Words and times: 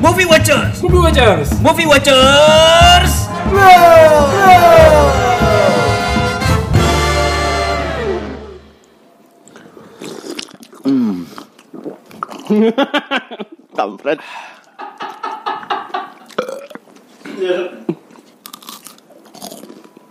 Movie 0.00 0.24
Watchers. 0.24 0.82
Movie 0.82 0.98
Watchers. 0.98 1.60
Movie 1.60 1.86
Watchers. 1.86 3.28
Kampret. 13.76 14.20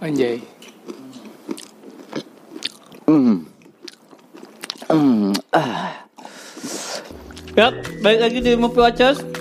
Anjay. 0.05 0.37
Yap, 7.59 7.75
balik 7.99 8.23
lagi 8.23 8.39
di 8.39 8.55
Movie 8.55 8.79
Watchers. 8.79 9.38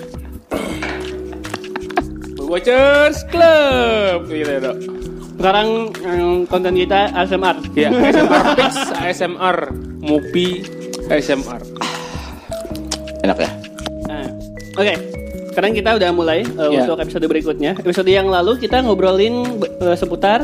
Watchers 2.49 3.21
Club. 3.29 4.25
Gitu 4.25 4.49
ya, 4.49 4.59
Dok. 4.59 4.77
Sekarang 5.39 5.67
mm, 5.93 6.49
konten 6.49 6.73
kita 6.73 7.13
ASMR. 7.13 7.55
Ya, 7.71 7.93
ASMR 7.93 8.45
Pix, 8.57 8.73
ASMR 8.97 9.57
Movie 10.01 10.65
ASMR. 11.07 11.61
Enak 13.21 13.37
ya? 13.37 13.51
Nah, 14.05 14.27
Oke, 14.75 14.93
sekarang 15.49 15.71
kita 15.71 15.95
udah 15.95 16.09
mulai 16.11 16.41
uh, 16.55 16.67
Ya. 16.67 16.83
untuk 16.83 16.99
episode 16.99 17.23
berikutnya. 17.23 17.77
Episode 17.77 18.09
yang 18.09 18.27
lalu 18.27 18.57
kita 18.57 18.81
ngobrolin 18.81 19.45
uh, 19.79 19.95
seputar 19.95 20.43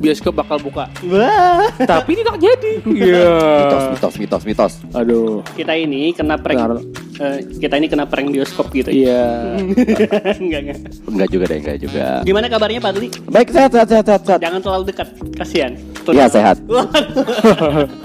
Bioskop 0.00 0.32
bakal 0.32 0.56
buka. 0.64 0.88
Wah, 1.04 1.68
Tapi 1.76 2.16
tidak 2.16 2.40
jadi. 2.40 2.72
Iya. 2.88 3.28
Mitos, 3.36 3.84
mitos, 3.92 4.14
mitos, 4.16 4.42
mitos. 4.48 4.72
Aduh. 4.96 5.44
kita 5.52 5.76
ini 5.76 6.16
kena 6.16 6.40
prank. 6.40 6.80
Eh, 7.20 7.44
kita 7.60 7.76
ini 7.76 7.84
kena 7.84 8.08
prank 8.08 8.32
bioskop 8.32 8.72
gitu. 8.72 8.88
Iya. 8.88 9.60
enggak, 10.40 10.60
enggak. 10.64 10.78
Enggak 11.04 11.28
juga 11.28 11.44
deh, 11.52 11.58
enggak 11.60 11.78
juga. 11.84 12.06
Gimana 12.24 12.48
kabarnya 12.48 12.80
Pak 12.80 12.92
Dli? 12.96 13.08
Baik, 13.28 13.48
sehat, 13.52 13.70
sehat, 13.76 13.88
sehat, 13.92 14.04
sehat. 14.08 14.22
sehat. 14.24 14.40
Jangan 14.40 14.60
terlalu 14.64 14.84
dekat, 14.88 15.08
kasihan. 15.36 15.72
Iya, 16.08 16.26
sehat. 16.32 16.56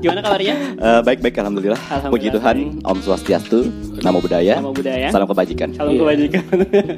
Gimana 0.00 0.20
kabarnya? 0.20 0.54
Eh, 0.74 1.00
baik, 1.02 1.20
baik, 1.20 1.36
alhamdulillah. 1.36 1.76
Alhamdulillah, 1.78 2.10
Puji 2.10 2.28
Tuhan, 2.30 2.56
Om 2.80 2.98
Swastiastu, 2.98 3.58
Namo 4.00 4.18
Buddhaya, 4.18 4.56
Nama 4.56 4.72
budaya. 4.72 5.08
salam 5.08 5.26
kebajikan. 5.26 5.68
Salam 5.72 5.92
Iya. 5.92 6.00
kebajikan. 6.00 6.44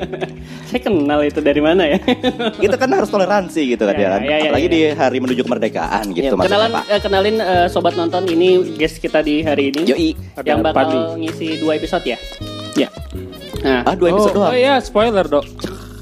Saya 0.71 0.81
kenal 0.81 1.21
itu 1.21 1.39
dari 1.39 1.59
mana 1.59 1.83
ya? 1.85 1.99
Kita 2.63 2.77
kan 2.77 2.89
harus 2.89 3.09
toleransi 3.09 3.61
gitu 3.69 3.83
kan 3.83 3.93
Ya, 3.93 3.99
ya, 3.99 4.09
kan. 4.09 4.21
ya, 4.21 4.31
ya, 4.31 4.43
Apalagi 4.47 4.65
ya. 4.65 4.71
di 4.71 4.81
hari 4.93 5.19
menuju 5.19 5.43
kemerdekaan 5.43 6.05
gitu 6.11 6.23
Ya, 6.23 6.31
maksudnya, 6.33 6.47
kenalan 6.49 6.71
Pak. 6.71 6.85
eh, 6.87 7.01
kenalin 7.01 7.37
eh, 7.37 7.67
sobat 7.67 7.95
nonton 7.95 8.23
ini 8.25 8.49
guest 8.73 8.97
kita 8.99 9.19
di 9.21 9.43
hari 9.43 9.69
ini. 9.69 9.83
Yoi. 9.85 10.09
Yang 10.41 10.59
bakal 10.63 10.77
Padli. 10.87 10.99
ngisi 11.21 11.59
dua 11.59 11.73
episode 11.75 12.05
ya. 12.05 12.19
Ya. 12.73 12.89
Nah, 13.61 13.83
Ah, 13.85 13.95
dua 13.95 14.09
episode 14.11 14.33
oh, 14.33 14.37
doang. 14.41 14.51
Oh 14.51 14.57
iya, 14.57 14.79
spoiler, 14.79 15.23
Dok. 15.25 15.45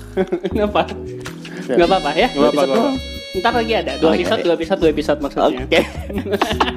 kenapa? 0.53 0.85
Gak 1.67 1.87
apa-apa 1.87 2.11
ya. 2.13 2.29
Dua 2.31 2.49
apa-apa. 2.51 3.20
Ntar 3.31 3.53
lagi 3.55 3.73
ada 3.79 3.95
dua 3.95 4.11
iya, 4.11 4.27
episode, 4.27 4.41
iya. 4.43 4.47
dua 4.47 4.55
episode, 4.59 4.79
dua 4.83 4.91
episode 4.91 5.19
maksudnya. 5.23 5.63
Oke. 5.63 5.81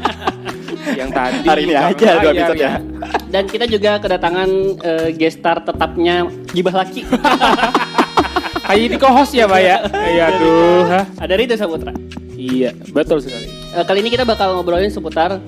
Yang 1.02 1.10
tadi. 1.10 1.48
Hari 1.50 1.62
ini 1.66 1.74
aja 1.74 2.10
dua 2.22 2.30
iya, 2.30 2.30
episode 2.30 2.60
iya. 2.62 2.70
ya. 2.70 2.74
Dan 3.34 3.44
kita 3.50 3.66
juga 3.66 3.92
kedatangan 3.98 4.50
eh, 4.86 5.10
guest 5.18 5.42
star 5.42 5.58
tetapnya 5.66 6.30
Gibah 6.54 6.76
Laki. 6.78 7.02
Kayak 8.70 8.90
di 8.96 8.98
co-host 9.02 9.34
ya, 9.34 9.46
Pak 9.50 9.60
ya? 9.60 9.78
Iya, 9.92 10.24
aduh. 10.34 10.82
hah? 10.88 11.06
ada 11.20 11.34
Rida 11.36 11.56
Saputra. 11.58 11.92
Iya, 12.38 12.72
betul 12.94 13.18
sekali. 13.20 13.50
Eh, 13.50 13.84
kali 13.84 14.06
ini 14.06 14.10
kita 14.14 14.24
bakal 14.24 14.54
ngobrolin 14.54 14.94
seputar 14.94 15.42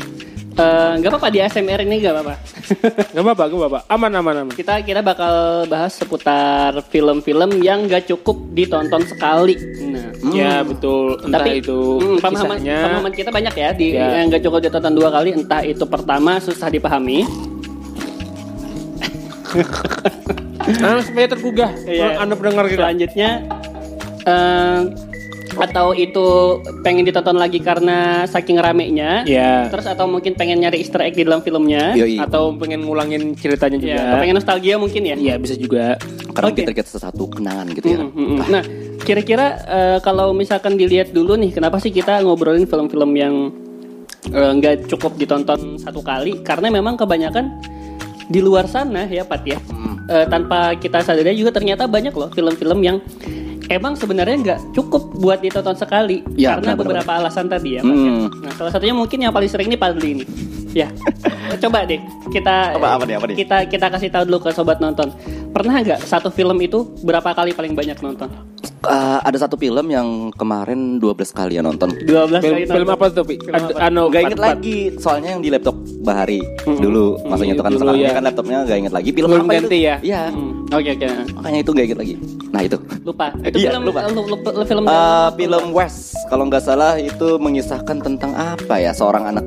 eh, 0.56 0.92
nggak 0.98 1.10
apa-apa 1.10 1.30
di 1.30 1.40
ASMR 1.40 1.84
ini 1.84 1.96
nggak 2.00 2.14
apa-apa. 2.14 2.36
Gak 3.16 3.22
apa-apa, 3.22 3.44
gak 3.46 3.58
apa-apa. 3.58 3.80
Aman, 3.88 4.12
aman, 4.12 4.36
aman. 4.42 4.52
kita 4.52 4.82
kita 4.82 5.00
bakal 5.00 5.34
bahas 5.66 5.94
seputar 5.94 6.74
film-film 6.86 7.62
yang 7.62 7.86
nggak 7.86 8.06
cukup 8.06 8.42
ditonton 8.52 9.06
sekali. 9.06 9.56
Nah, 9.86 10.10
Ya, 10.28 10.60
betul. 10.62 11.22
Entah 11.22 11.40
tapi 11.40 11.62
itu 11.62 11.78
hmm, 11.96 12.18
pemahaman, 12.18 12.58
kisahnya. 12.58 12.78
pemahaman 12.82 13.14
kita 13.14 13.30
banyak 13.30 13.54
ya 13.56 13.70
di 13.72 13.88
Ya. 13.94 14.08
yang 14.18 14.28
nggak 14.28 14.42
cukup 14.42 14.60
ditonton 14.62 14.94
dua 14.94 15.10
kali. 15.10 15.30
Entah 15.32 15.62
itu 15.62 15.86
pertama 15.86 16.40
susah 16.40 16.68
dipahami, 16.68 17.24
Ah, 20.82 20.98
supaya 21.00 21.30
tergugah. 21.30 21.72
Iya. 21.86 22.18
Anda 22.18 22.34
pendengar 22.34 22.66
kita. 22.66 22.80
selanjutnya 22.82 23.30
eh, 24.26 24.80
atau 25.58 25.96
itu 25.96 26.60
pengen 26.84 27.08
ditonton 27.08 27.38
lagi 27.40 27.60
karena 27.64 28.28
saking 28.28 28.60
ramenya. 28.60 29.24
Ya. 29.24 29.68
Terus 29.72 29.88
atau 29.88 30.06
mungkin 30.06 30.36
pengen 30.36 30.62
nyari 30.62 30.84
Easter 30.84 31.02
egg 31.02 31.16
di 31.16 31.24
dalam 31.24 31.42
filmnya. 31.42 31.96
Yoi. 31.96 32.20
Atau 32.20 32.54
pengen 32.60 32.84
ngulangin 32.84 33.34
ceritanya 33.36 33.78
juga. 33.80 33.96
Ya, 33.96 34.02
atau 34.06 34.18
pengen 34.22 34.36
nostalgia 34.38 34.76
mungkin 34.76 35.02
ya. 35.04 35.16
Iya, 35.16 35.36
bisa 35.40 35.56
juga. 35.56 35.98
Karena 36.36 36.50
Oke. 36.52 36.62
kita 36.64 36.72
kita 36.76 36.90
sesuatu 36.90 37.24
kenangan 37.32 37.66
gitu 37.72 37.88
ya. 37.88 38.00
Mm, 38.04 38.12
mm, 38.12 38.28
mm. 38.28 38.40
Nah, 38.52 38.64
kira-kira 39.02 39.46
eh, 39.66 39.98
kalau 40.04 40.36
misalkan 40.36 40.76
dilihat 40.76 41.16
dulu 41.16 41.40
nih, 41.40 41.56
kenapa 41.56 41.80
sih 41.80 41.90
kita 41.90 42.22
ngobrolin 42.22 42.68
film-film 42.68 43.12
yang 43.16 43.34
eh, 44.30 44.52
nggak 44.60 44.92
cukup 44.92 45.16
ditonton 45.16 45.80
satu 45.80 46.04
kali? 46.04 46.44
Karena 46.44 46.68
memang 46.70 47.00
kebanyakan 47.00 47.46
di 48.26 48.40
luar 48.42 48.66
sana 48.66 49.06
ya, 49.08 49.24
Pat 49.24 49.46
ya. 49.46 49.62
Eh, 50.06 50.26
tanpa 50.30 50.78
kita 50.78 51.02
sadari 51.02 51.34
juga 51.34 51.50
ternyata 51.50 51.90
banyak 51.90 52.14
loh 52.14 52.30
film-film 52.30 52.80
yang 52.86 53.02
emang 53.68 53.94
sebenarnya 53.94 54.36
nggak 54.38 54.60
cukup 54.72 55.16
buat 55.16 55.40
ditonton 55.40 55.74
sekali 55.74 56.22
Ya, 56.34 56.56
karena 56.56 56.74
benar, 56.74 56.80
beberapa 57.02 57.12
alasan 57.16 57.46
tadi 57.46 57.78
ya, 57.78 57.82
Pat. 57.82 57.88
ya. 57.88 57.96
Hmm. 57.96 58.26
Nah, 58.40 58.54
salah 58.54 58.72
satunya 58.72 58.94
mungkin 58.94 59.18
yang 59.20 59.32
paling 59.32 59.48
sering 59.48 59.68
ini 59.68 59.76
Padli 59.76 60.10
ini. 60.14 60.26
Ya, 60.72 60.92
coba 61.64 61.84
deh 61.84 62.02
kita 62.30 62.76
Apa- 62.76 63.00
apa 63.00 63.04
nih, 63.04 63.16
apa 63.16 63.26
nih? 63.28 63.36
kita 63.38 63.58
kita 63.66 63.86
kasih 63.88 64.10
tahu 64.10 64.24
dulu 64.26 64.40
ke 64.42 64.52
sobat 64.52 64.78
nonton. 64.78 65.08
Pernah 65.50 65.80
nggak 65.80 66.00
satu 66.02 66.28
film 66.28 66.60
itu 66.60 66.84
berapa 67.00 67.32
kali 67.32 67.52
paling 67.52 67.72
banyak 67.72 67.96
nonton? 67.98 68.28
Eh, 68.84 69.20
ada 69.20 69.34
satu 69.36 69.56
film 69.56 69.88
yang 69.88 70.06
kemarin 70.32 71.00
12 71.00 71.32
kali 71.32 71.56
ya 71.56 71.64
nonton. 71.64 71.90
12 71.96 72.06
Film, 72.38 72.44
kali 72.44 72.62
nonton. 72.62 72.76
film 72.76 72.90
apa 72.92 73.06
tuh, 73.10 73.24
Pi? 73.24 73.36
Anu, 73.74 74.04
Gak 74.08 74.22
inget 74.26 74.38
lagi, 74.38 74.78
soalnya 74.96 75.34
yang 75.34 75.42
di 75.42 75.50
laptop 75.50 75.74
Bahari 75.98 76.38
dulu, 76.62 77.18
maksudnya 77.24 77.56
itu 77.56 77.64
kan 77.64 77.72
Dulu, 77.72 77.82
sekarang 77.82 77.98
ya. 77.98 78.04
ini 78.04 78.14
kan 78.14 78.24
laptopnya 78.24 78.58
gak 78.62 78.78
inget 78.78 78.94
lagi. 78.94 79.10
Film 79.10 79.30
Belum 79.32 79.42
apa 79.42 79.54
ganti 79.56 79.66
itu? 79.74 79.78
ya? 79.82 79.96
Iya, 80.04 80.22
Hmm, 80.30 80.52
Oke 80.70 80.90
oke. 80.92 81.08
makanya 81.34 81.60
itu 81.62 81.72
gak 81.72 81.86
inget 81.88 81.98
lagi. 81.98 82.16
Nah 82.56 82.64
itu. 82.64 82.80
Lupa. 83.04 83.36
Itu 83.48 83.60
Iya, 83.60 83.76
film 83.76 83.84
lupa. 83.92 84.00
lu- 84.08 84.24
lu- 84.24 84.40
lu- 84.40 84.64
film 84.64 84.84
Eh, 84.88 85.30
film 85.36 85.66
West, 85.76 86.16
kalau 86.32 86.48
nggak 86.48 86.64
salah 86.64 86.96
itu 86.96 87.36
mengisahkan 87.36 88.00
tentang 88.00 88.32
apa 88.32 88.80
ya? 88.80 88.96
Seorang 88.96 89.28
anak 89.28 89.44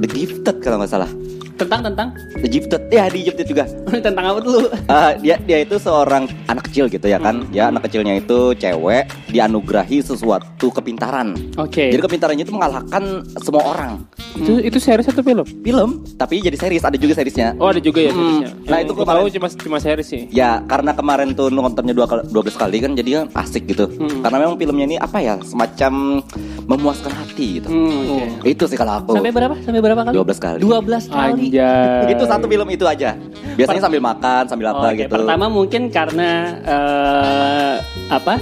the 0.00 0.08
gifted 0.08 0.64
kalau 0.64 0.80
nggak 0.80 0.88
salah. 0.90 1.10
Tentang 1.56 1.80
tentang 1.82 2.08
The 2.36 2.48
gifted, 2.48 2.82
ya 2.88 3.08
di 3.08 3.20
gifted 3.22 3.46
juga. 3.46 3.64
tentang 4.06 4.24
apa 4.26 4.38
dulu? 4.38 4.68
Eh, 4.68 5.12
dia 5.20 5.36
dia 5.40 5.58
itu 5.58 5.76
seorang 5.76 6.28
anak 6.46 6.68
kecil 6.68 6.86
gitu 6.86 7.06
ya 7.06 7.16
kan? 7.16 7.48
Ya 7.50 7.68
anak 7.68 7.88
kecilnya 7.88 8.16
itu 8.16 8.52
cewek 8.54 9.04
dianugerahi 9.26 9.98
sesuatu 10.00 10.68
kepintaran. 10.70 11.32
Oke. 11.56 11.88
Jadi 11.88 11.98
kepintarannya 11.98 12.44
itu 12.44 12.52
mengalahkan 12.52 13.02
semua 13.38 13.62
orang. 13.66 13.92
Itu 14.34 14.60
itu 14.60 14.76
series 14.76 15.06
atau 15.06 15.20
film? 15.20 15.44
Film, 15.58 15.90
tapi 16.14 16.38
jadi 16.38 16.54
series 16.54 16.84
ada 16.84 16.94
juga 16.94 17.16
seriesnya. 17.16 17.56
Oh, 17.56 17.68
ada 17.68 17.80
juga 17.80 18.00
ya 18.00 18.12
Hmm. 18.12 18.20
seriesnya. 18.38 18.48
Nah, 18.62 18.76
Yang 18.76 18.84
itu 18.84 18.92
kemarin- 18.94 19.16
tahu 19.16 19.26
cuma 19.32 19.46
cuma 19.50 19.78
series 19.78 20.06
sih. 20.06 20.22
Ya 20.28 20.50
karena 20.62 20.92
kemarin 20.92 21.32
tuh 21.32 21.48
nontonnya 21.48 21.92
dua 21.92 22.04
kali, 22.04 22.22
12 22.28 22.54
kali 22.54 22.76
kan 22.78 22.92
jadi 22.92 23.10
asik 23.32 23.64
gitu. 23.66 23.88
Hmm. 23.88 24.20
Karena 24.20 24.36
memang 24.38 24.56
filmnya 24.56 24.84
ini 24.86 24.96
apa 24.98 25.18
ya 25.18 25.34
semacam 25.40 26.20
memuaskan 26.66 27.12
hati 27.14 27.60
gitu. 27.60 27.68
Hmm, 27.68 28.10
oke. 28.10 28.26
Itu 28.44 28.64
sih 28.66 28.74
kalau 28.74 28.98
aku. 28.98 29.12
Sampai 29.14 29.30
berapa? 29.30 29.54
Sampai 29.62 29.80
berapa 29.80 30.00
kali? 30.02 30.14
12 30.14 30.38
kali. 30.38 30.58
12 30.60 31.04
kali. 31.06 31.45
Anjay. 31.48 32.12
Itu 32.12 32.24
satu 32.26 32.46
film 32.50 32.68
itu 32.70 32.84
aja. 32.84 33.14
Biasanya 33.56 33.82
sambil 33.88 34.00
makan, 34.04 34.42
sambil 34.50 34.66
apa 34.74 34.92
Oke, 34.92 35.06
gitu. 35.06 35.12
pertama 35.16 35.46
mungkin 35.48 35.88
karena 35.88 36.30
eh, 36.60 37.74
apa? 38.12 38.36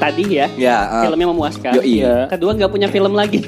Tadi 0.00 0.24
ya. 0.32 0.46
Ya, 0.56 0.78
eh, 0.88 1.02
Filmnya 1.04 1.28
memuaskan. 1.28 1.72
Yo, 1.76 1.82
iya. 1.84 2.24
Kedua 2.24 2.56
nggak 2.56 2.72
punya 2.72 2.88
film 2.88 3.12
lagi. 3.12 3.44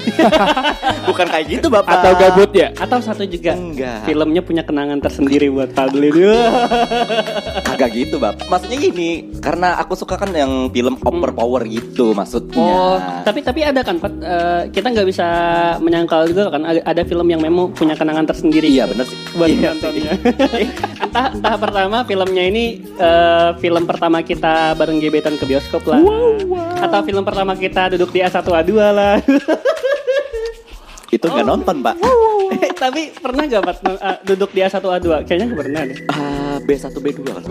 bukan 1.09 1.25
kayak 1.25 1.45
gitu 1.49 1.67
bapak. 1.73 1.97
Atau 1.97 2.11
gabut 2.13 2.51
ya? 2.53 2.69
Atau 2.77 3.01
satu 3.01 3.25
juga. 3.25 3.57
Enggak. 3.57 4.05
Filmnya 4.05 4.41
punya 4.45 4.61
kenangan 4.61 5.01
tersendiri 5.01 5.49
buat 5.49 5.73
Padli. 5.73 6.13
Kagak 7.67 7.89
gitu 7.97 8.21
bapak. 8.21 8.45
Maksudnya 8.45 8.77
gini, 8.77 9.33
karena 9.41 9.81
aku 9.81 9.97
suka 9.97 10.13
kan 10.13 10.29
yang 10.29 10.69
film 10.69 11.01
overpower 11.01 11.65
gitu 11.65 12.13
maksudnya. 12.13 12.61
Oh, 12.61 13.01
tapi 13.25 13.41
tapi 13.41 13.65
ada 13.65 13.81
kan, 13.81 13.97
Pat? 13.97 14.13
Eh, 14.21 14.61
kita 14.69 14.93
nggak 14.93 15.07
bisa 15.09 15.27
menyangkal 15.81 16.29
juga 16.29 16.53
kan 16.53 16.69
ada, 16.69 16.85
ada 16.85 17.01
film 17.01 17.25
yang 17.33 17.41
memang 17.41 17.73
punya 17.73 17.97
kenangan 17.97 18.29
tersendiri. 18.29 18.69
Iya 18.69 18.85
bener 18.85 19.09
sih. 19.09 19.17
buat 19.33 19.49
Iya 19.49 19.73
entah 21.03 21.29
entah 21.33 21.55
pertama 21.57 21.97
filmnya 22.05 22.43
ini 22.45 22.81
eh, 22.97 23.49
film 23.57 23.83
pertama 23.89 24.21
kita 24.21 24.77
bareng 24.77 25.01
gebetan 25.01 25.37
ke 25.37 25.45
bioskop 25.49 25.85
lah. 25.89 25.99
Atau 26.79 26.99
film 27.07 27.23
pertama 27.23 27.53
kita 27.55 27.95
duduk 27.95 28.11
di 28.11 28.19
A1 28.21 28.43
A2 28.43 28.71
lah. 28.91 29.15
Itu 31.13 31.25
nggak 31.25 31.45
nonton 31.45 31.75
pak. 31.79 31.95
Tapi 32.83 33.15
pernah 33.15 33.43
gak 33.45 33.63
Pat 33.63 33.77
eh, 33.81 34.17
duduk 34.25 34.49
di 34.51 34.59
A1 34.59 34.75
A2? 34.75 35.07
Kayaknya 35.23 35.45
nggak 35.47 35.59
pernah 35.59 35.81
deh. 35.83 35.97
Ah, 36.09 36.57
B1 36.59 36.85
B2 36.93 37.19
kan. 37.23 37.43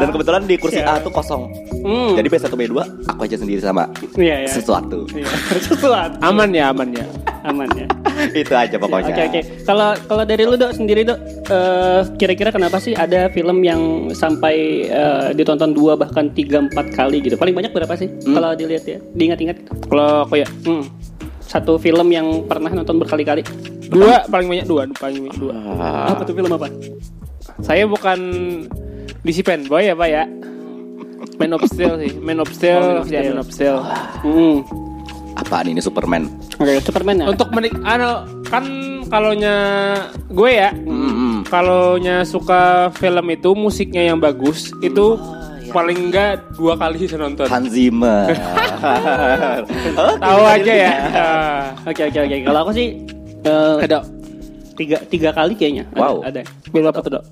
Dan 0.00 0.08
kebetulan 0.10 0.42
di 0.44 0.54
kursi 0.56 0.80
A 0.80 0.98
tuh 0.98 1.10
kosong. 1.10 1.50
Hmm. 1.82 2.14
Jadi 2.14 2.28
B1 2.28 2.48
B2 2.48 2.74
aku 3.04 3.20
aja 3.20 3.36
sendiri 3.36 3.58
sama 3.58 3.90
Iya, 4.14 4.46
iya. 4.46 4.50
sesuatu. 4.50 5.04
Iya, 5.10 5.26
sesuatu. 5.68 6.16
Aman 6.20 6.50
ya, 6.50 6.70
aman 6.70 6.88
ya. 6.90 7.04
Aman 7.42 7.68
ya. 7.74 7.86
Itu 8.40 8.54
aja 8.54 8.76
pokoknya. 8.76 9.10
Oke 9.10 9.22
oke. 9.28 9.40
Kalau 9.64 9.88
kalau 10.06 10.24
dari 10.24 10.42
lu 10.44 10.54
dok 10.54 10.72
sendiri 10.72 11.02
dok, 11.02 11.18
eh, 11.48 12.00
kira-kira 12.16 12.50
kenapa 12.50 12.78
sih 12.78 12.94
ada 12.94 13.26
film 13.28 13.60
yang 13.60 13.80
sampai 14.12 14.54
eh, 14.86 15.28
ditonton 15.34 15.74
dua 15.74 15.94
bahkan 15.94 16.30
tiga 16.30 16.62
empat 16.62 16.90
kali 16.92 17.18
gitu? 17.20 17.34
Paling 17.34 17.52
banyak 17.52 17.72
berapa 17.72 17.92
sih? 17.94 18.08
Kalau 18.24 18.54
dilihat 18.54 18.84
ya, 18.86 18.98
diingat-ingat. 19.12 19.56
gitu. 19.58 19.70
Kalau 19.88 20.24
aku 20.24 20.38
ya 20.38 20.48
Hmm. 20.62 20.86
Satu 21.52 21.76
film 21.76 22.08
yang 22.08 22.48
pernah 22.48 22.72
nonton 22.72 22.96
berkali-kali. 22.96 23.44
dua 23.92 24.24
paling 24.24 24.48
banyak 24.48 24.64
dua, 24.64 24.88
paling 24.96 25.20
banyak 25.20 25.36
dua. 25.36 25.52
Ah, 25.76 26.16
Apa 26.16 26.24
tuh 26.24 26.32
film 26.32 26.48
apa? 26.48 26.72
Saya 27.60 27.84
bukan 27.84 28.18
DC 29.20 29.44
fanboy 29.44 29.84
ya 29.84 29.92
pak 29.92 30.08
ya. 30.08 30.24
Man 31.36 31.52
of 31.52 31.64
Steel 31.68 32.00
sih, 32.00 32.12
Man 32.16 32.40
of 32.40 32.48
Steel, 32.48 32.78
Oh, 32.78 32.88
Man 32.88 32.98
of 32.98 33.06
ya 33.06 33.20
Steel. 33.20 33.28
Man 33.28 33.38
of 33.38 33.48
Steel. 33.50 33.76
Hmm. 34.24 34.56
apaan 35.34 35.64
ini 35.66 35.80
Superman? 35.80 36.28
Oke, 36.56 36.78
Superman 36.78 37.16
ya. 37.18 37.26
Untuk 37.26 37.48
menik, 37.50 37.72
ano 37.82 38.24
kan 38.46 38.64
kalaunya 39.08 39.54
gue 40.28 40.50
ya, 40.50 40.70
Mm-mm. 40.76 41.44
kalaunya 41.44 42.20
suka 42.22 42.92
film 42.94 43.26
itu 43.28 43.50
musiknya 43.52 44.06
yang 44.06 44.16
bagus 44.16 44.70
itu 44.80 45.16
paling 45.72 45.98
enggak 46.08 46.30
dua 46.52 46.76
kali 46.76 46.96
bisa 47.00 47.16
nonton. 47.16 47.48
Hans 47.48 47.68
Zimmer. 47.68 48.28
Oke, 49.62 49.90
Tahu 50.18 50.40
bisa 50.40 50.52
aja 50.54 50.72
ya. 50.74 50.92
Oke 51.90 52.02
oke 52.04 52.18
oke. 52.20 52.36
Kalau 52.44 52.58
aku 52.62 52.72
sih 52.72 52.86
eh, 53.42 53.76
Ada 53.80 53.98
tiga 54.72 54.96
tiga 55.06 55.30
kali 55.30 55.52
kayaknya. 55.52 55.84
Ada, 55.90 55.98
Wow. 55.98 56.14
Ada. 56.22 56.40
film 56.68 56.86
apa 56.86 57.00
tuh 57.00 57.12
dok? 57.12 57.24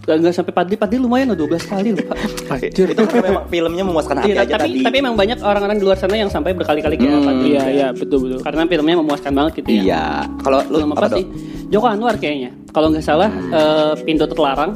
Gak, 0.00 0.16
nggak 0.16 0.32
sampai 0.32 0.52
padli 0.56 0.74
padli 0.74 0.96
lumayan 0.96 1.28
loh 1.28 1.44
12 1.44 1.60
kali 1.66 1.88
loh 1.92 2.04
pak. 2.08 2.16
Itu 2.72 3.04
kan 3.04 3.20
memang 3.20 3.44
filmnya 3.46 3.84
memuaskan 3.84 4.16
hati 4.16 4.32
aja 4.32 4.56
tapi 4.56 4.72
tadi. 4.72 4.80
tapi 4.80 4.96
emang 4.98 5.12
banyak 5.12 5.38
orang-orang 5.44 5.76
di 5.76 5.84
luar 5.84 6.00
sana 6.00 6.16
yang 6.16 6.32
sampai 6.32 6.56
berkali-kali 6.56 6.96
kayak 6.96 7.12
Hmm, 7.12 7.26
padli. 7.28 7.46
Iya 7.52 7.64
iya 7.68 7.88
betul 7.92 8.18
betul. 8.24 8.40
Karena 8.40 8.64
filmnya 8.64 8.96
memuaskan 8.96 9.32
banget 9.36 9.52
gitu 9.60 9.68
ya. 9.70 9.82
Iya. 9.84 10.04
Kalau 10.40 10.58
lu 10.66 10.76
Film 10.80 10.92
apa, 10.94 11.04
apa, 11.04 11.16
sih? 11.20 11.24
Joko 11.68 11.86
Anwar 11.86 12.16
kayaknya. 12.16 12.50
Kalau 12.72 12.88
nggak 12.88 13.04
salah 13.04 13.28
eh, 13.28 13.92
pintu 14.02 14.24
terlarang. 14.24 14.72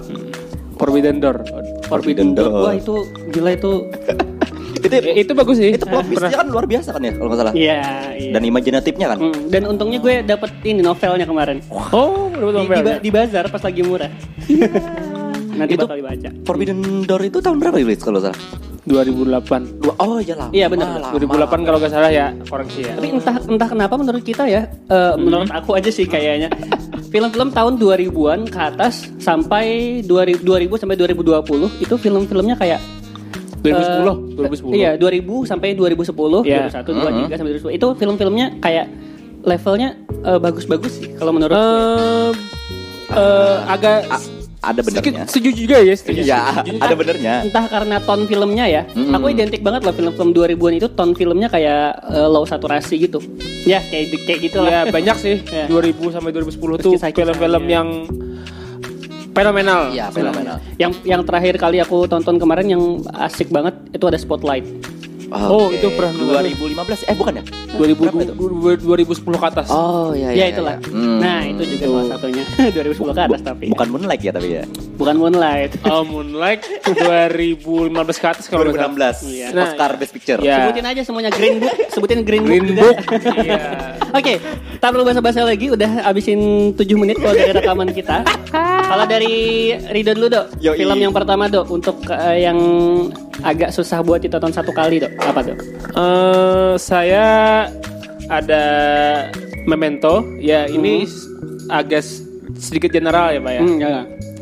Forbidden 0.74 1.16
Door. 1.18 1.36
Forbidden 1.84 2.28
Door. 2.32 2.50
Wah 2.60 2.74
itu 2.74 2.94
gila 3.30 3.50
itu. 3.52 3.72
Itu 4.84 4.92
Eh, 4.92 5.16
itu 5.18 5.32
bagus 5.32 5.56
sih. 5.56 5.72
itu 5.72 5.80
plot 5.80 6.04
twistnya 6.04 6.36
kan 6.36 6.46
luar 6.46 6.68
biasa 6.68 6.92
kan 6.92 7.00
ya 7.00 7.16
kalau 7.16 7.32
nggak 7.32 7.40
salah. 7.40 7.54
Iya. 7.56 7.80
iya. 8.20 8.32
Dan 8.36 8.42
imajinatifnya 8.44 9.06
kan. 9.08 9.18
Hmm, 9.18 9.48
dan 9.48 9.62
untungnya 9.64 9.96
gue 9.96 10.14
dapet 10.22 10.52
ini 10.60 10.84
novelnya 10.84 11.24
kemarin. 11.24 11.64
Oh, 11.88 12.28
dapat 12.28 12.44
Di, 12.44 12.52
novel. 12.52 12.76
di, 12.76 12.84
ba- 12.84 13.00
di 13.00 13.10
bazar 13.10 13.44
pas 13.48 13.64
lagi 13.64 13.80
murah. 13.80 14.12
Nanti 15.56 15.72
Itu- 15.72 15.86
bakal 15.86 15.96
dibaca. 15.96 16.28
Forbidden 16.44 16.78
Door 17.02 17.22
itu 17.24 17.38
tahun 17.40 17.56
berapa 17.58 17.76
rilis 17.76 17.96
kalau 17.98 18.20
nggak 18.20 18.28
salah? 18.28 18.40
2008. 18.84 19.80
Dua, 19.80 19.94
oh 19.96 20.20
iya 20.20 20.34
lama. 20.36 20.52
Iya, 20.52 20.66
benar. 20.68 20.86
lama. 21.00 21.16
2008 21.16 21.64
kalau 21.64 21.78
nggak 21.80 21.92
salah 21.94 22.10
ya 22.12 22.26
koreksi 22.44 22.80
ya. 22.84 22.92
Tapi 22.92 23.08
entah 23.10 23.36
entah 23.40 23.68
kenapa 23.70 23.94
menurut 23.96 24.20
kita 24.20 24.44
ya, 24.44 24.68
eh, 24.68 25.14
menurut 25.16 25.48
aku 25.48 25.72
aja 25.72 25.88
sih 25.88 26.04
kayaknya 26.04 26.52
film-film 27.14 27.54
tahun 27.54 27.78
2000-an 27.78 28.40
ke 28.50 28.58
atas 28.58 29.06
sampai 29.22 30.02
2000, 30.02 30.42
2000 30.42 30.82
sampai 30.82 30.98
2020 30.98 31.70
itu 31.78 31.94
film-filmnya 31.94 32.58
kayak 32.58 32.82
2010, 33.62 34.34
eh, 34.34 34.34
2010. 34.34 34.74
Iya, 34.74 34.90
2000 34.98 35.46
sampai 35.46 35.78
2010, 35.78 36.42
Iya. 36.42 36.66
2001, 36.66 36.90
2003 36.90 37.38
sampai 37.38 37.50
2010. 37.54 37.78
Itu 37.78 37.86
film-filmnya 37.94 38.46
kayak 38.58 38.86
levelnya 39.46 39.94
eh, 40.26 40.38
bagus-bagus 40.42 40.92
sih 40.98 41.14
kalau 41.14 41.30
menurut 41.30 41.54
Eh, 41.54 42.30
eh, 43.14 43.56
agak 43.70 44.10
A- 44.10 44.33
ada 44.66 44.80
sedikit 44.80 45.12
benernya. 45.12 45.26
setuju 45.26 45.50
juga 45.52 45.76
ya, 45.78 45.94
setuju. 45.94 46.20
Iya, 46.22 46.40
setuju. 46.54 46.70
ada 46.78 46.94
benernya. 46.94 47.34
entah 47.42 47.64
karena 47.66 47.96
ton 47.98 48.20
filmnya 48.24 48.64
ya. 48.64 48.82
Mm-mm. 48.88 49.12
Aku 49.12 49.26
identik 49.26 49.60
banget 49.60 49.82
loh 49.82 49.92
film-film 49.92 50.30
2000-an 50.30 50.74
itu 50.74 50.88
ton 50.88 51.10
filmnya 51.12 51.48
kayak 51.48 51.82
eh, 52.08 52.26
low 52.26 52.42
saturasi 52.42 52.94
gitu. 53.00 53.18
Ya, 53.62 53.80
kayak 53.82 54.04
kayak 54.22 54.38
gitu 54.42 54.58
Ya 54.60 54.82
lah. 54.82 54.92
banyak 54.92 55.16
sih. 55.16 55.36
Iya. 55.54 55.66
2000 55.66 56.10
sampai 56.10 56.30
2010 56.30 56.50
tuh 56.78 56.92
Kisah-kisahnya. 56.92 57.14
film-film 57.14 57.64
yang 57.66 57.88
fenomenal. 59.30 59.90
Iya, 59.90 60.06
fenomenal. 60.10 60.56
Yang 60.76 60.92
yang 61.04 61.22
terakhir 61.22 61.54
kali 61.56 61.78
aku 61.78 62.06
tonton 62.06 62.36
kemarin 62.36 62.66
yang 62.68 62.82
asik 63.16 63.50
banget 63.50 63.74
itu 63.90 64.04
ada 64.04 64.16
Spotlight. 64.16 64.62
Oh, 65.30 65.68
itu 65.68 65.86
pernah 65.90 66.12
nonton. 66.12 66.44
2015 66.44 67.04
eh 67.04 67.14
bukan 67.14 67.32
ya? 67.34 67.44
2000, 67.74 67.96
Berapa 67.96 68.20
itu? 68.22 68.34
2010 68.80 69.14
ke 69.34 69.46
atas. 69.46 69.66
Oh 69.68 70.12
iya 70.12 70.30
Ya 70.30 70.46
itulah. 70.48 70.76
Hmm. 70.84 71.18
Nah, 71.18 71.42
itu 71.42 71.62
juga 71.66 71.84
salah 71.86 72.06
satunya 72.12 72.44
2010 72.74 72.94
ke 73.10 73.22
atas 73.22 73.40
tapi. 73.40 73.66
Bukan 73.70 73.88
Moonlight 73.88 74.20
ya 74.20 74.30
tapi 74.30 74.48
ya. 74.52 74.64
Bukan 74.94 75.14
Moonlight. 75.16 75.72
Oh, 75.86 76.02
Moonlight 76.02 76.62
2015 76.86 77.94
ke 78.14 78.26
atas 78.26 78.44
kalau 78.46 78.66
nggak 78.66 78.76
salah. 78.76 79.14
2016 79.14 79.30
Iya. 79.30 79.46
Nah, 79.50 79.62
Oscar 79.64 79.90
Best 79.94 80.12
Picture. 80.12 80.38
ya. 80.40 80.56
Sebutin 80.60 80.84
aja 80.84 81.00
semuanya 81.02 81.30
Green 81.30 81.56
Book, 81.58 81.76
sebutin 81.88 82.20
Green, 82.22 82.42
Green 82.42 82.66
Book. 82.72 82.96
Book. 82.96 82.98
juga. 83.20 83.32
Iya. 83.44 83.62
Oke, 84.10 84.34
tak 84.78 84.88
perlu 84.90 85.04
basa-basa 85.04 85.42
lagi, 85.42 85.66
udah 85.68 86.04
abisin 86.04 86.38
7 86.72 86.80
menit 86.94 87.18
kalau 87.18 87.34
dari 87.34 87.52
rekaman 87.52 87.90
kita. 87.90 88.22
Kalau 88.84 89.04
dari 89.04 89.34
Rido 89.90 90.12
dulu 90.12 90.28
dok, 90.28 90.46
Yoi. 90.58 90.76
film 90.76 90.98
yang 91.00 91.10
pertama 91.10 91.46
dok, 91.46 91.66
untuk 91.68 91.96
eh, 92.06 92.44
yang 92.44 92.58
agak 93.42 93.70
susah 93.70 94.00
buat 94.00 94.20
ditonton 94.20 94.50
satu 94.50 94.70
kali 94.70 95.00
dok, 95.00 95.12
apa 95.18 95.40
dok? 95.42 95.58
Eh, 95.90 96.72
saya 96.76 97.26
ada 98.28 98.64
Memento. 99.64 100.20
Ya, 100.36 100.68
ini 100.68 101.02
s- 101.02 101.24
agak 101.66 102.04
sedikit 102.54 102.92
general 102.92 103.30
ya, 103.30 103.40
Pak 103.40 103.52
ya. 103.52 103.60
Hmm, 103.60 103.78
ya, 103.78 103.88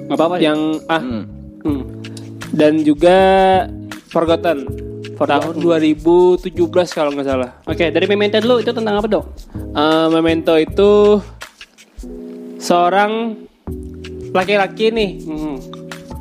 nggak 0.04 0.18
apa-apa 0.18 0.34
ya. 0.36 0.42
Yang 0.44 0.60
ah 0.86 1.00
Hmm. 1.00 1.22
Hmm. 1.62 1.82
dan 2.52 2.72
juga 2.82 3.18
Forgotten. 4.08 4.66
Tahun 5.14 5.54
2017 5.54 6.50
kalau 6.90 7.14
nggak 7.14 7.22
salah. 7.24 7.54
Oke, 7.62 7.88
dari 7.88 8.10
Memento 8.10 8.36
dulu 8.36 8.58
itu 8.58 8.74
tentang 8.74 8.98
apa 8.98 9.06
dok? 9.06 9.24
Eh, 9.54 10.06
Memento 10.10 10.58
itu 10.58 11.22
seorang 12.58 13.38
laki-laki 14.32 14.88
nih. 14.88 15.10
Hmm. 15.22 15.56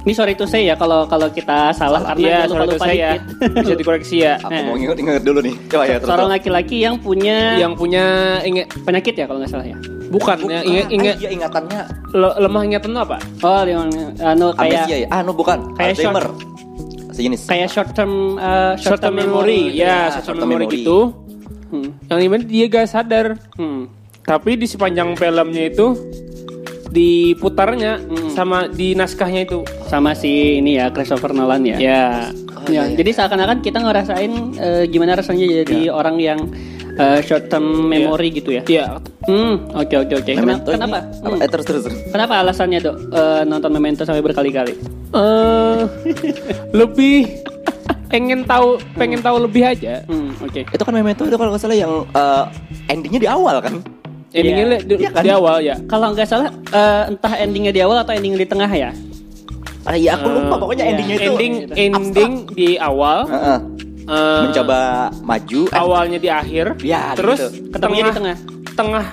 Ini 0.01 0.13
sorry 0.13 0.33
to 0.33 0.43
say 0.43 0.65
ya 0.65 0.73
kalau 0.73 1.05
kalau 1.05 1.29
kita 1.29 1.69
salah, 1.71 2.01
karena 2.03 2.17
Iya, 2.17 2.25
dia 2.25 2.41
lupa 2.41 2.49
sorry 2.49 2.65
to 2.65 2.73
lupa 2.73 2.85
say 2.87 2.97
ya. 2.97 3.11
Bisa 3.61 3.75
dikoreksi 3.75 4.15
ya. 4.19 4.33
Aku 4.39 4.49
Nah. 4.49 4.63
mau 4.65 4.75
inget-inget 4.75 5.21
dulu 5.21 5.39
nih. 5.39 5.55
Coba 5.67 5.83
ya. 5.85 5.95
Seorang 5.99 6.29
laki-laki 6.31 6.77
yang 6.79 6.95
punya 6.97 7.37
Yang 7.55 7.73
punya 7.75 8.03
inget 8.41 8.65
penyakit 8.79 9.13
ya 9.13 9.25
kalau 9.25 9.39
nggak 9.39 9.51
salah 9.51 9.67
ya. 9.67 9.77
bukan, 10.11 10.43
ya 10.43 10.59
inget 10.61 10.87
inget 10.91 11.15
Ah, 11.15 11.21
iya 11.21 11.29
ingatannya 11.31 11.79
le- 12.11 12.37
lemah 12.37 12.61
ingatan 12.65 12.91
apa? 12.97 13.15
Oh, 13.39 13.63
yang 13.63 13.87
anu 14.19 14.51
kayak 14.51 14.83
amnesia 14.83 14.97
ya. 14.97 15.07
Ah, 15.07 15.21
no 15.21 15.31
bukan. 15.31 15.59
kayak 15.73 15.95
Alzheimer. 15.95 16.25
Sejenis. 17.11 17.41
kayak 17.45 17.67
short 17.69 17.89
term 17.91 18.11
uh, 18.35 18.73
Short 18.75 18.99
term 18.99 19.15
memory, 19.15 19.71
Ya, 19.71 19.77
ya, 19.77 19.95
short 20.09 20.25
short 20.25 20.25
term 20.25 20.37
term 20.37 20.49
memory 20.49 20.65
memory. 20.65 20.79
gitu. 20.79 20.99
Hmm. 21.69 21.89
Yang 22.09 22.17
di 22.17 22.27
mana 22.27 22.43
dia 22.43 22.65
gak 22.67 22.87
sadar, 22.87 23.25
Hmm. 23.55 23.87
tapi 24.21 24.55
di 24.55 24.65
sepanjang 24.65 25.13
filmnya 25.13 25.63
itu 25.65 25.95
diputarnya 26.91 27.97
Hmm. 27.97 28.29
sama 28.29 28.67
di 28.67 28.93
naskahnya 28.93 29.41
itu. 29.43 29.63
Sama 29.85 30.11
si 30.11 30.59
ini 30.59 30.75
ya 30.75 30.87
Christopher 30.89 31.31
Nolan 31.31 31.63
ya. 31.65 31.77
Ya, 31.77 32.05
Oh, 32.53 32.69
Ya, 32.69 32.83
iya, 32.83 32.83
iya. 32.85 32.95
jadi 32.95 33.09
seakan-akan 33.11 33.57
kita 33.59 33.79
ngerasain 33.79 34.31
eh, 34.53 34.83
gimana 34.85 35.17
rasanya 35.17 35.65
jadi 35.65 35.89
orang 35.89 36.15
yang 36.15 36.39
eh, 36.93 37.17
short 37.19 37.47
term 37.47 37.63
memory 37.87 38.29
gitu 38.31 38.51
ya. 38.51 38.61
iya. 38.63 38.85
Hmm, 39.23 39.65
oke 39.71 39.95
oke 39.97 40.13
oke. 40.15 40.29
Kena- 40.29 40.59
Memento 40.59 40.69
ini 40.69 40.77
Kenapa? 40.77 40.97
apa? 41.01 41.27
Hmm. 41.27 41.41
Eh 41.41 41.49
terus 41.49 41.65
terus. 41.65 41.81
terus. 41.83 41.97
Kenapa 42.07 42.33
alasannya 42.37 42.79
dok 42.79 42.95
eh, 43.09 43.41
nonton 43.45 43.71
Memento 43.71 44.01
sampai 44.03 44.21
berkali-kali? 44.21 44.77
Eh, 45.09 45.79
lebih 46.71 47.25
pengen 48.07 48.43
tahu, 48.43 48.75
pengen 48.93 49.19
tahu 49.19 49.41
lebih 49.41 49.63
aja. 49.65 50.03
Hmm, 50.05 50.35
oke. 50.37 50.61
Itu 50.63 50.83
kan 50.83 50.93
Memento 50.93 51.23
itu 51.23 51.33
kalau 51.33 51.49
nggak 51.49 51.61
salah 51.61 51.73
yang 51.75 52.05
eh, 52.05 52.43
endingnya 52.87 53.19
di 53.19 53.29
awal 53.31 53.57
kan? 53.57 53.81
Endingnya 54.31 54.63
Iya. 54.63 54.71
li- 54.71 54.83
di, 54.83 54.93
Iya 54.97 55.09
kan? 55.11 55.23
di 55.23 55.29
awal 55.29 55.57
ya. 55.59 55.75
Kalau 55.85 56.07
nggak 56.11 56.23
salah 56.25 56.47
eh, 56.51 57.03
entah 57.09 57.33
endingnya 57.35 57.71
di 57.71 57.81
awal 57.81 57.97
atau 57.99 58.13
endingnya 58.13 58.39
di 58.39 58.49
tengah 58.49 58.71
ya. 58.71 58.91
Ah 59.81 59.93
iya 59.93 60.13
aku 60.13 60.27
lupa 60.29 60.55
Eh, 60.55 60.59
pokoknya 60.59 60.83
iya. 60.83 60.91
endingnya 60.91 61.15
itu 61.17 61.25
Ending 61.27 61.53
gitu. 61.57 61.73
ending 61.75 62.31
di 62.49 62.67
awal, 62.77 63.19
Heeh. 63.25 63.59
eh, 64.05 64.39
mencoba 64.45 64.79
maju 65.19 65.61
eh, 65.63 65.75
awalnya 65.75 66.17
di 66.17 66.29
akhir, 66.29 66.65
Ya, 66.79 67.11
terus 67.11 67.39
gitu. 67.41 67.71
Ketemunya 67.71 68.03
di 68.05 68.13
tengah. 68.13 68.37
tengah 68.71 69.05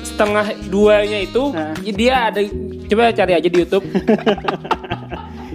setengah 0.00 0.46
duanya 0.66 1.18
itu 1.18 1.42
Nah. 1.50 1.76
dia 1.76 2.28
ada 2.28 2.40
coba 2.86 3.12
cari 3.12 3.32
aja 3.34 3.44
di 3.46 3.58
YouTube. 3.58 3.84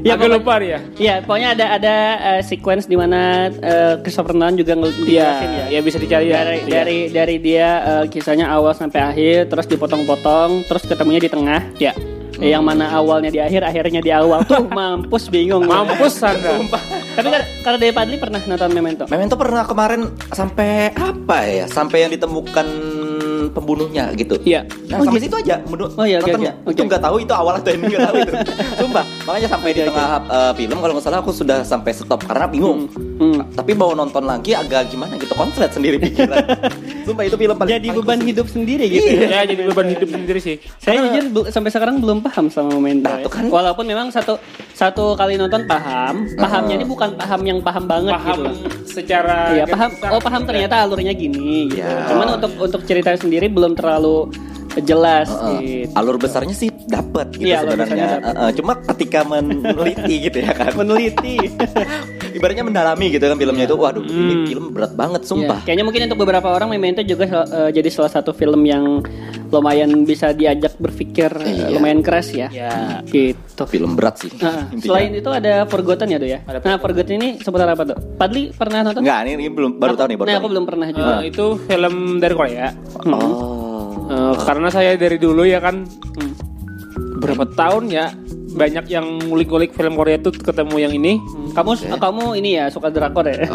Ya, 0.06 0.14
Agak 0.14 0.30
pokoknya- 0.30 0.38
lupa 0.38 0.54
ya. 0.62 0.80
Iya, 0.96 1.14
pokoknya 1.20 1.50
ada 1.52 1.66
ada 1.74 1.96
eh, 2.32 2.42
sequence 2.46 2.86
di 2.86 2.94
mana 2.94 3.50
eh, 3.50 3.98
Christopher 4.00 4.38
Nolan 4.38 4.54
juga 4.54 4.78
dijelasin 4.78 5.10
Iya, 5.50 5.66
ya. 5.66 5.66
ya 5.68 5.80
bisa 5.82 5.98
dicari 5.98 6.30
ya. 6.30 6.34
dari 6.40 6.58
Iya. 6.62 6.70
dari 6.70 6.98
dari 7.10 7.36
dia 7.42 7.70
eh, 7.82 8.06
kisahnya 8.06 8.46
awal 8.48 8.72
sampai 8.72 9.02
akhir 9.02 9.50
terus 9.50 9.66
dipotong-potong 9.66 10.62
terus 10.64 10.86
ketemunya 10.86 11.18
di 11.18 11.28
tengah 11.28 11.58
ya. 11.76 11.98
Eh, 12.36 12.52
yang 12.52 12.62
mana 12.62 12.92
awalnya 12.92 13.32
di 13.32 13.40
akhir 13.40 13.64
akhirnya 13.64 13.98
di 13.98 14.12
awal 14.12 14.44
tuh 14.44 14.68
mampus 14.78 15.26
bingung 15.26 15.64
Mampus 15.64 16.20
Sandra. 16.20 16.60
tapi 17.16 17.32
kan 17.32 17.42
kalau 17.64 17.78
dari 17.80 17.90
Padli 17.90 18.20
pernah 18.20 18.38
nonton 18.38 18.70
Memento 18.70 19.04
Memento 19.08 19.34
pernah 19.34 19.64
kemarin 19.64 20.06
sampai 20.30 20.92
apa 20.92 21.38
ya? 21.48 21.66
Sampai 21.66 22.04
yang 22.04 22.12
ditemukan 22.12 22.68
pembunuhnya 23.50 24.14
gitu. 24.14 24.38
Iya. 24.42 24.66
Nah, 24.88 24.98
Oh, 24.98 25.06
sampai 25.06 25.20
gitu? 25.20 25.28
situ 25.32 25.38
aja 25.42 25.56
menurut 25.64 25.92
Oh, 25.94 26.06
iya, 26.06 26.18
nontonnya. 26.18 26.54
oke, 26.60 26.72
Itu 26.72 26.82
nggak 26.84 27.02
tahu 27.02 27.16
itu 27.20 27.34
awal 27.34 27.54
atau 27.56 27.70
ending 27.70 27.90
nggak 27.92 28.06
tahu 28.06 28.16
itu. 28.20 28.34
Sumpah. 28.80 29.04
Makanya 29.26 29.48
sampai 29.48 29.70
di 29.72 29.82
Oke, 29.82 29.90
tengah 29.90 30.08
uh, 30.26 30.52
film 30.54 30.78
kalau 30.78 30.94
nggak 30.94 31.06
salah 31.06 31.20
aku 31.20 31.32
sudah 31.32 31.58
sampai 31.62 31.92
stop 31.92 32.22
karena 32.22 32.46
bingung. 32.46 32.80
Hmm. 33.16 33.40
Tapi 33.52 33.72
mau 33.72 33.92
nonton 33.92 34.24
lagi 34.24 34.52
agak 34.52 34.88
gimana 34.88 35.16
gitu 35.16 35.34
konslet 35.34 35.70
sendiri 35.70 35.98
pikiran. 35.98 36.38
Sumpah 37.06 37.24
itu 37.24 37.36
film 37.36 37.54
paling 37.54 37.72
Jadi 37.72 37.88
paling 37.88 38.00
beban 38.00 38.22
hidup 38.22 38.48
sendiri 38.48 38.86
gitu. 38.88 39.10
Ya 39.26 39.42
jadi 39.44 39.64
beban 39.66 39.88
hidup 39.88 40.08
sendiri 40.08 40.40
sih. 40.40 40.56
Saya 40.78 41.02
jujur 41.04 41.26
sampai 41.48 41.70
sekarang 41.70 42.00
belum 42.00 42.22
paham 42.22 42.48
sama 42.48 42.72
Memento. 42.72 43.06
Nah, 43.06 43.20
ya. 43.20 43.26
tuh 43.26 43.32
kan. 43.32 43.46
Walaupun 43.46 43.84
memang 43.84 44.08
satu 44.10 44.38
satu 44.72 45.14
kali 45.14 45.36
nonton 45.36 45.66
paham, 45.66 46.28
pahamnya 46.36 46.76
ini 46.76 46.86
bukan 46.86 47.16
paham 47.16 47.42
yang 47.44 47.60
paham 47.60 47.84
banget 47.86 48.12
Paham 48.12 48.36
gitu. 48.36 48.44
loh. 48.44 48.56
secara 48.86 49.36
Iya 49.52 49.66
paham. 49.66 49.92
Oh 50.10 50.20
paham 50.20 50.42
ternyata 50.44 50.76
alurnya 50.80 51.12
gini. 51.12 51.68
Gitu. 51.68 51.80
Ya. 51.80 52.08
Cuman 52.08 52.28
untuk 52.36 52.52
untuk 52.58 52.82
cerita 52.84 53.12
sendiri 53.14 53.35
belum 53.46 53.76
terlalu 53.76 54.32
jelas. 54.84 55.32
Heeh. 55.32 55.88
Gitu. 55.88 55.94
Alur 55.96 56.16
besarnya 56.16 56.52
sih 56.52 56.68
dapat 56.86 57.32
gitu 57.36 57.48
Iya, 57.48 57.64
besarnya 57.64 57.86
sebenarnya. 57.88 58.08
dapet. 58.20 58.34
Heeh, 58.36 58.50
cuma 58.60 58.74
ketika 58.94 59.20
meneliti 59.24 60.16
gitu 60.28 60.38
ya 60.40 60.52
kan. 60.52 60.72
Meneliti. 60.76 61.36
Ibaratnya 62.36 62.64
mendalami 62.64 63.06
gitu 63.10 63.24
kan 63.24 63.36
filmnya 63.36 63.64
itu. 63.64 63.76
Waduh, 63.76 64.04
ini 64.04 64.34
Hmm. 64.36 64.46
film 64.46 64.66
berat 64.70 64.92
banget 64.92 65.22
sumpah. 65.24 65.60
Ya, 65.60 65.66
kayaknya 65.66 65.84
mungkin 65.84 66.02
untuk 66.06 66.20
beberapa 66.20 66.48
orang 66.50 66.68
Memento 66.68 67.00
juga 67.02 67.26
eh, 67.26 67.72
jadi 67.72 67.88
salah 67.88 68.12
satu 68.12 68.32
film 68.32 68.60
yang 68.62 69.00
lumayan 69.48 70.04
bisa 70.04 70.30
diajak 70.32 70.76
berpikir 70.76 71.32
eh, 71.38 71.48
Iya. 71.66 71.68
lumayan 71.72 72.00
keras 72.02 72.28
ya. 72.30 72.48
Ya. 72.50 73.00
Gitu. 73.02 73.64
Film 73.66 73.96
berat 73.96 74.20
sih. 74.20 74.32
Nah, 74.36 74.68
intinya. 74.68 74.84
selain 74.84 75.12
itu 75.14 75.30
ada 75.30 75.64
Forgotten 75.66 76.08
ya, 76.08 76.18
Do 76.18 76.28
ya? 76.28 76.40
nah, 76.44 76.76
Forgotten 76.76 77.16
ini 77.16 77.30
seputar 77.38 77.66
apa, 77.66 77.84
Do? 77.84 77.96
Padli 78.16 78.52
pernah 78.52 78.84
nonton? 78.84 79.00
Enggak, 79.00 79.20
ini, 79.24 79.32
ini 79.38 79.46
belum 79.48 79.72
baru 79.78 79.94
Aku- 79.94 80.00
tahu 80.02 80.08
nih 80.08 80.18
baru 80.18 80.28
Nah, 80.28 80.34
tahu 80.34 80.36
aku 80.36 80.44
nih. 80.44 80.52
belum 80.52 80.66
pernah 80.66 80.88
juga. 80.92 81.14
Eh, 81.14 81.22
itu 81.26 81.46
film 81.64 81.96
dari 82.20 82.34
Korea. 82.34 82.68
Oh. 83.06 84.06
Eh, 84.06 84.36
karena 84.40 84.68
saya 84.68 84.92
dari 84.96 85.16
dulu 85.16 85.42
ya 85.42 85.58
kan 85.58 85.82
Hmm. 85.82 86.34
berapa 87.16 87.48
tahun 87.50 87.84
ya 87.88 88.12
banyak 88.56 88.86
yang 88.88 89.06
ngulik-ngulik 89.28 89.76
film 89.76 90.00
Korea 90.00 90.16
tuh 90.18 90.32
ketemu 90.32 90.76
yang 90.80 90.94
ini. 90.96 91.20
Kamu 91.52 91.76
kamu 92.00 92.24
ini 92.40 92.50
ya 92.56 92.66
suka 92.72 92.88
drakor 92.88 93.28
ya? 93.28 93.46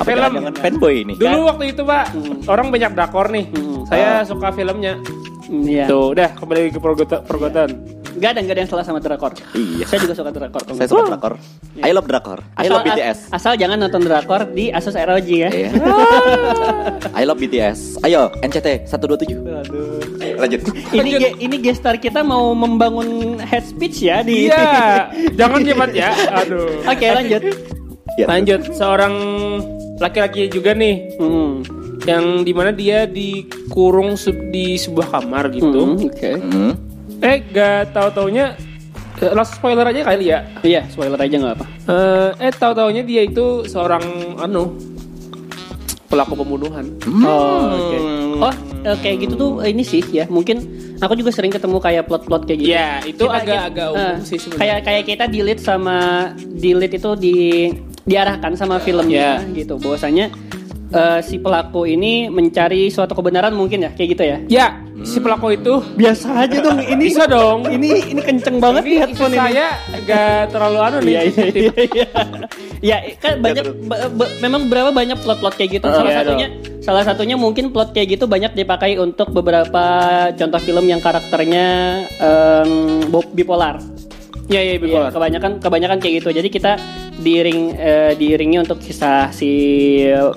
Apa 0.00 0.06
Film. 0.06 0.30
jangan 0.40 0.54
fanboy 0.56 1.04
ini? 1.04 1.12
Dulu 1.18 1.50
waktu 1.50 1.74
itu 1.74 1.82
pak 1.82 2.14
orang 2.46 2.70
banyak 2.70 2.90
drakor 2.94 3.26
nih. 3.28 3.44
Hmm. 3.50 3.82
Saya 3.90 4.22
suka 4.22 4.54
filmnya. 4.54 4.96
Hmm, 5.50 5.66
Iya. 5.66 5.90
Tuh 5.90 6.14
udah 6.14 6.30
kembali 6.38 6.70
ke 6.70 6.78
Forgotten. 6.78 7.20
Forgotten. 7.26 7.99
Gak 8.12 8.30
ada, 8.32 8.40
gak 8.40 8.52
ada 8.52 8.60
yang 8.60 8.70
salah 8.70 8.82
sama 8.82 8.98
drakor. 8.98 9.32
Iya. 9.52 9.84
Saya 9.84 9.98
juga 10.02 10.14
suka 10.14 10.30
drakor. 10.30 10.62
Saya 10.72 10.86
suka 10.86 11.04
drakor. 11.06 11.34
I 11.78 11.90
love 11.90 12.04
drakor. 12.04 12.38
I 12.54 12.66
love 12.66 12.82
BTS. 12.82 13.30
Asal 13.30 13.54
jangan 13.54 13.78
nonton 13.78 14.02
drakor 14.02 14.48
di 14.48 14.68
Asus 14.68 14.92
ROG 14.92 15.28
ya. 15.28 15.48
Iya. 15.48 15.70
I 17.20 17.22
love 17.22 17.38
BTS. 17.38 18.02
Ayo 18.02 18.34
NCT 18.36 18.88
127. 18.88 19.38
Ayo, 20.18 20.34
lanjut. 20.36 20.60
Ini 20.90 21.10
ge- 21.16 21.36
ini 21.38 21.56
gestar 21.58 21.96
kita 21.96 22.20
mau 22.20 22.50
membangun 22.52 23.38
head 23.38 23.62
speech 23.62 24.02
ya 24.02 24.20
di. 24.20 24.46
Iya, 24.46 25.06
jangan 25.38 25.62
cepat 25.62 25.90
ya. 25.92 26.10
Aduh. 26.36 26.82
Oke 26.82 27.06
lanjut. 27.06 27.42
Ya, 28.18 28.26
Lanjut 28.26 28.74
seorang 28.74 29.14
laki-laki 29.96 30.50
juga 30.50 30.74
nih 30.74 31.14
Hmm. 31.16 31.62
yang 32.04 32.42
di 32.42 32.50
mana 32.50 32.68
dia 32.68 33.06
dikurung 33.06 34.18
di 34.50 34.74
sebuah 34.74 35.14
kamar 35.14 35.48
gitu. 35.52 35.94
Hmm, 35.94 36.04
Oke. 36.04 36.32
Hmm. 36.36 36.72
Eh 37.20 37.36
gak 37.52 37.92
tahu 37.92 38.08
taunya 38.16 38.56
eh, 39.20 39.32
langsung 39.36 39.60
spoiler 39.60 39.84
aja 39.84 40.00
kali 40.08 40.32
ya. 40.32 40.40
Iya 40.64 40.88
spoiler 40.88 41.20
aja 41.20 41.36
nggak 41.36 41.54
apa. 41.60 41.66
Eh, 41.88 42.30
eh 42.48 42.52
tahu 42.56 42.72
taunya 42.72 43.02
dia 43.04 43.22
itu 43.28 43.68
seorang 43.68 44.02
anu 44.40 44.76
pelaku 46.10 46.42
pembunuhan. 46.42 46.90
Oh, 47.22 47.70
oke. 47.70 47.98
Oh, 48.42 48.54
eh, 48.82 48.96
kayak 48.98 49.16
gitu 49.28 49.34
tuh 49.38 49.50
ini 49.62 49.86
sih 49.86 50.02
ya. 50.10 50.26
Mungkin 50.26 50.58
aku 50.98 51.14
juga 51.14 51.30
sering 51.30 51.54
ketemu 51.54 51.78
kayak 51.78 52.10
plot-plot 52.10 52.50
kayak 52.50 52.58
gitu. 52.66 52.74
Ya 52.74 52.98
itu 53.06 53.24
agak-agak 53.30 53.88
umum 53.94 54.18
sih 54.26 54.38
sebenarnya. 54.40 54.58
Kayak 54.58 54.78
kayak 54.82 55.02
kita 55.06 55.24
delete 55.30 55.62
sama 55.62 55.98
delete 56.34 56.98
itu 56.98 57.10
di 57.14 57.36
diarahkan 58.08 58.58
sama 58.58 58.82
filmnya 58.82 59.44
gitu. 59.54 59.78
Bahwasanya 59.78 60.34
eh, 60.90 61.20
si 61.20 61.36
pelaku 61.36 61.86
ini 61.86 62.26
mencari 62.26 62.86
suatu 62.86 63.12
kebenaran 63.12 63.50
mungkin 63.50 63.82
ya, 63.82 63.90
kayak 63.90 64.08
gitu 64.10 64.22
ya. 64.22 64.38
Ya 64.46 64.66
si 65.00 65.16
pelaku 65.16 65.54
itu 65.54 65.80
Biasa 65.94 66.44
aja 66.44 66.60
dong 66.60 66.76
ini. 66.92 67.02
bisa 67.02 67.24
dong. 67.24 67.64
Ini 67.64 68.10
ini 68.10 68.20
kenceng 68.20 68.58
banget 68.58 68.82
Ini 68.82 68.96
headphone 69.00 69.32
ini. 69.32 69.40
saya 69.40 69.66
gak 70.02 70.50
terlalu 70.50 70.78
anu 70.78 70.96
nih. 71.00 71.10
Iya 71.10 71.22
iya 71.24 71.44
iya. 71.48 71.72
iya. 71.88 72.08
Ya 72.80 72.96
kan 73.16 73.40
banyak 73.40 73.64
ba- 73.84 74.08
ba- 74.10 74.32
memang 74.38 74.66
beberapa 74.66 74.90
banyak 74.90 75.16
plot-plot 75.18 75.54
kayak 75.54 75.70
gitu. 75.74 75.86
Salah 75.86 76.04
Iya 76.06 76.18
satunya 76.18 76.48
salah 76.80 77.02
satunya 77.02 77.36
mungkin 77.36 77.70
plot 77.70 77.90
kayak 77.90 78.14
gitu 78.14 78.24
banyak 78.24 78.52
dipakai 78.52 78.96
untuk 78.96 79.30
beberapa 79.30 79.84
contoh 80.32 80.58
film 80.58 80.84
yang 80.84 80.98
karakternya 80.98 81.66
bo- 83.06 83.30
bipolar. 83.30 83.80
Iya 84.48 84.60
iya 84.60 84.72
Iya, 84.72 84.80
bipolar. 84.80 85.10
kebanyakan 85.10 85.52
kebanyakan 85.60 85.98
kayak 85.98 86.14
gitu. 86.18 86.28
Jadi 86.34 86.48
kita 86.50 86.72
diiring 87.18 87.60
eh, 87.74 88.12
diiringi 88.14 88.56
untuk 88.58 88.78
kisah 88.78 89.28
si 89.30 89.50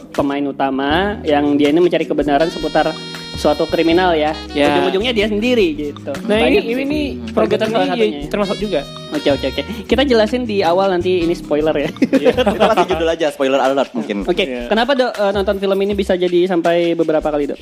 pemain 0.10 0.42
utama 0.42 1.22
yang 1.22 1.53
dia 1.53 1.70
ini 1.70 1.80
mencari 1.80 2.03
kebenaran 2.03 2.50
seputar 2.50 2.89
suatu 3.34 3.65
kriminal 3.65 4.13
ya. 4.13 4.34
Ya. 4.53 4.77
Ujung-ujungnya 4.77 5.10
dia 5.12 5.25
sendiri 5.25 5.74
gitu. 5.74 6.13
Nah 6.25 6.38
ini 6.39 6.62
Banyak 6.62 6.65
ini 6.80 7.01
Forgotten 7.30 7.34
Forgotten 7.34 7.70
salah 7.70 7.86
ini 7.86 7.92
satunya 7.92 8.20
ya. 8.20 8.30
termasuk 8.30 8.58
juga. 8.58 8.82
Oke 9.10 9.30
oke 9.30 9.46
oke. 9.50 9.62
Kita 9.86 10.01
jelasin 10.03 10.44
di 10.44 10.62
awal 10.62 10.89
nanti 10.89 11.22
ini 11.22 11.34
spoiler 11.34 11.74
ya. 11.74 11.89
Kita 12.34 12.46
kasih 12.46 12.88
judul 12.89 13.10
aja 13.10 13.27
spoiler 13.30 13.58
alert 13.58 13.89
mungkin. 13.94 14.25
Oke, 14.25 14.46
Iya. 14.46 14.70
kenapa 14.70 14.94
dok 14.94 15.12
eh, 15.12 15.32
nonton 15.34 15.56
film 15.58 15.77
ini 15.80 15.94
bisa 15.94 16.13
jadi 16.13 16.46
sampai 16.46 16.94
beberapa 16.94 17.25
kali 17.25 17.50
dok? 17.50 17.60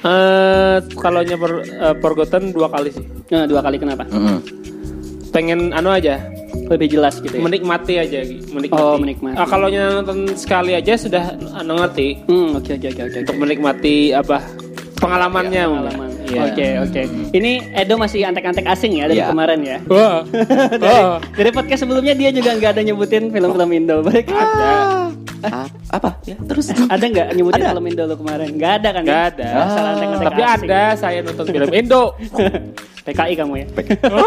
Eh 0.00 0.76
kalau 0.96 1.20
nyeper 1.20 1.52
eh, 1.66 1.94
Forgotten 1.98 2.52
dua 2.52 2.68
kali 2.68 2.88
sih. 2.88 3.04
Nah, 3.32 3.44
dua 3.44 3.60
kali 3.60 3.76
kenapa? 3.76 4.08
Mm-mm. 4.08 4.38
Pengen 5.28 5.76
anu 5.76 5.92
aja, 5.92 6.16
Lebih 6.66 6.88
jelas 6.90 7.14
gitu 7.18 7.30
ya. 7.30 7.42
menikmati 7.42 7.94
aja, 7.96 8.20
menikmati. 8.50 8.82
Oh, 8.82 8.98
menikmati. 8.98 9.36
Ah, 9.38 9.46
kalau 9.46 9.70
nonton 9.70 10.34
sekali 10.34 10.74
aja 10.74 10.98
sudah 10.98 11.24
anu 11.54 11.78
ngerti 11.78 12.26
Hmm, 12.26 12.58
oke 12.58 12.74
oke 12.74 12.88
oke 12.90 13.02
oke. 13.06 13.18
untuk 13.22 13.36
menikmati 13.38 14.10
apa 14.10 14.42
pengalamannya. 14.96 15.62
Pengalaman. 15.64 16.08
Iya. 16.26 16.40
Oke 16.44 16.66
oke. 16.80 17.02
Ini 17.32 17.52
Edo 17.72 17.94
masih 17.96 18.26
antek-antek 18.26 18.66
asing 18.66 18.98
ya 18.98 19.06
dari 19.06 19.20
Iya. 19.20 19.30
kemarin 19.30 19.60
ya. 19.62 19.78
Wah. 19.86 20.26
dari, 20.82 20.98
Oh. 20.98 21.16
dari 21.22 21.50
podcast 21.50 21.80
sebelumnya 21.80 22.12
dia 22.12 22.30
juga 22.30 22.50
nggak 22.52 22.70
ada 22.72 22.82
nyebutin 22.82 23.30
film-film 23.30 23.70
Indo. 23.70 24.02
Baik. 24.02 24.26
Ada. 24.26 24.74
Ah, 25.46 25.68
apa? 25.92 26.18
Ya, 26.24 26.34
terus. 26.42 26.74
Ada 26.90 27.04
nggak 27.06 27.28
nyebutin 27.30 27.62
Ada. 27.62 27.70
film 27.70 27.86
Indo 27.86 28.02
lo 28.04 28.14
kemarin? 28.16 28.48
Nggak 28.52 28.72
ada 28.74 28.88
kan? 28.90 29.02
Nggak 29.04 29.20
ya? 29.20 29.30
ada. 29.30 29.48
Asal 29.62 29.82
antek-antek 29.86 30.26
Tapi 30.26 30.42
asing. 30.42 30.66
ada 30.66 30.80
saya 30.96 31.18
nonton 31.22 31.44
film 31.46 31.70
Indo. 31.70 32.02
PKI 33.06 33.34
kamu 33.38 33.52
ya. 33.54 33.66
Wah, 33.70 34.18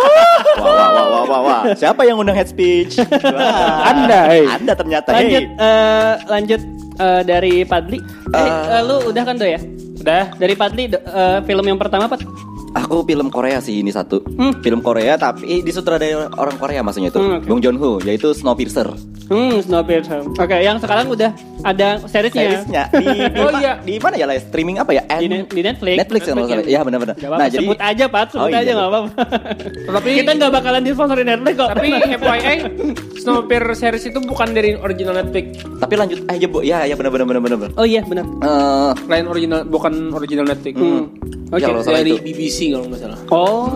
wah, 0.56 0.88
wah, 0.88 1.04
wah, 1.04 1.24
wah, 1.28 1.40
wah. 1.44 1.62
Siapa 1.76 2.08
yang 2.08 2.16
undang 2.16 2.32
head 2.34 2.48
speech? 2.48 2.96
Wah. 2.96 3.92
Anda, 3.92 4.22
hey. 4.32 4.48
Anda 4.48 4.72
ternyata. 4.72 5.10
Lanjut 5.12 5.44
hey. 5.44 5.60
eh, 5.60 6.14
lanjut 6.26 6.62
eh, 6.96 7.22
dari 7.28 7.54
Padli. 7.68 8.00
Eh, 8.00 8.40
Eh. 8.40 8.48
eh, 8.72 8.82
lu 8.82 8.96
udah 9.06 9.24
kan 9.26 9.36
do 9.36 9.44
ya? 9.44 9.60
Udah. 10.00 10.32
Dari 10.34 10.56
Padli 10.56 10.88
do- 10.88 11.02
eh, 11.02 11.40
film 11.44 11.66
yang 11.66 11.78
pertama 11.78 12.06
apa? 12.06 12.18
Aku 12.78 13.02
film 13.02 13.28
Korea 13.28 13.58
sih 13.60 13.82
ini 13.82 13.90
satu. 13.90 14.22
Hmm. 14.30 14.62
Film 14.62 14.80
Korea 14.80 15.18
tapi 15.18 15.60
disutradarai 15.60 16.30
orang 16.32 16.56
Korea 16.56 16.80
maksudnya 16.80 17.10
itu. 17.10 17.18
Hmm, 17.18 17.42
oke. 17.42 17.46
Bong 17.46 17.60
Joon 17.60 17.78
Ho 17.78 17.98
yaitu 18.00 18.30
Snowpiercer. 18.30 18.94
Hmm, 19.30 19.62
Snowpiercer. 19.62 20.26
Oke, 20.28 20.58
yang 20.58 20.78
sekarang 20.78 21.06
udah 21.06 21.30
ada 21.62 22.02
seriesnya. 22.04 22.66
Seriesnya 22.66 22.84
di, 22.90 23.06
di, 23.06 23.40
Oh, 23.46 23.52
iya. 23.54 23.78
di 23.78 23.96
mana 23.96 24.16
ya 24.16 24.26
lah 24.26 24.36
streaming 24.36 24.78
apa 24.78 24.90
ya? 24.92 25.06
Di, 25.06 25.28
N- 25.28 25.46
di 25.46 25.62
Netflix. 25.62 25.96
Netflix 25.98 26.22
kan 26.24 26.34
Netflix 26.34 26.50
masalah. 26.50 26.66
ya. 26.66 26.68
Iya 26.68 26.80
benar-benar. 26.82 27.16
Gak 27.16 27.30
apa-apa, 27.30 27.46
sebut 27.52 27.80
aja 27.80 28.06
Pat, 28.08 28.28
sebut 28.28 28.42
Oh, 28.42 28.50
iya. 28.50 28.60
aja 28.60 28.72
gak 28.74 28.88
apa-apa. 28.88 29.10
Tapi- 29.92 30.16
kita 30.16 30.32
nggak 30.34 30.52
bakalan 30.52 30.82
disponsori 30.82 31.22
Netflix 31.22 31.54
kok. 31.56 31.70
Tapi 31.70 31.88
FYI, 32.20 32.56
Snowpiercer 33.18 33.76
series 33.76 34.06
itu 34.08 34.20
bukan 34.20 34.48
dari 34.50 34.74
original 34.74 35.14
Netflix. 35.16 35.46
Tapi 35.62 35.94
lanjut 35.94 36.20
aja 36.26 36.46
Bu. 36.46 36.60
Ya, 36.62 36.80
ya 36.84 36.96
benar-benar 36.96 37.26
benar-benar. 37.28 37.58
benar. 37.60 37.72
oh 37.76 37.86
iya 37.86 38.02
benar. 38.02 38.26
Eh, 38.26 38.92
Lain 39.06 39.26
original, 39.28 39.62
bukan 39.64 39.94
original 40.12 40.46
Netflix. 40.46 40.74
Hmm. 40.74 41.06
Oke. 41.50 41.60
Ya, 41.60 41.68
kalau 41.68 41.82
salah 41.82 42.02
Dari 42.02 42.14
itu. 42.14 42.24
BBC 42.24 42.58
kalau 42.72 42.86
nggak 42.88 43.02
salah. 43.04 43.20
Oh. 43.30 43.70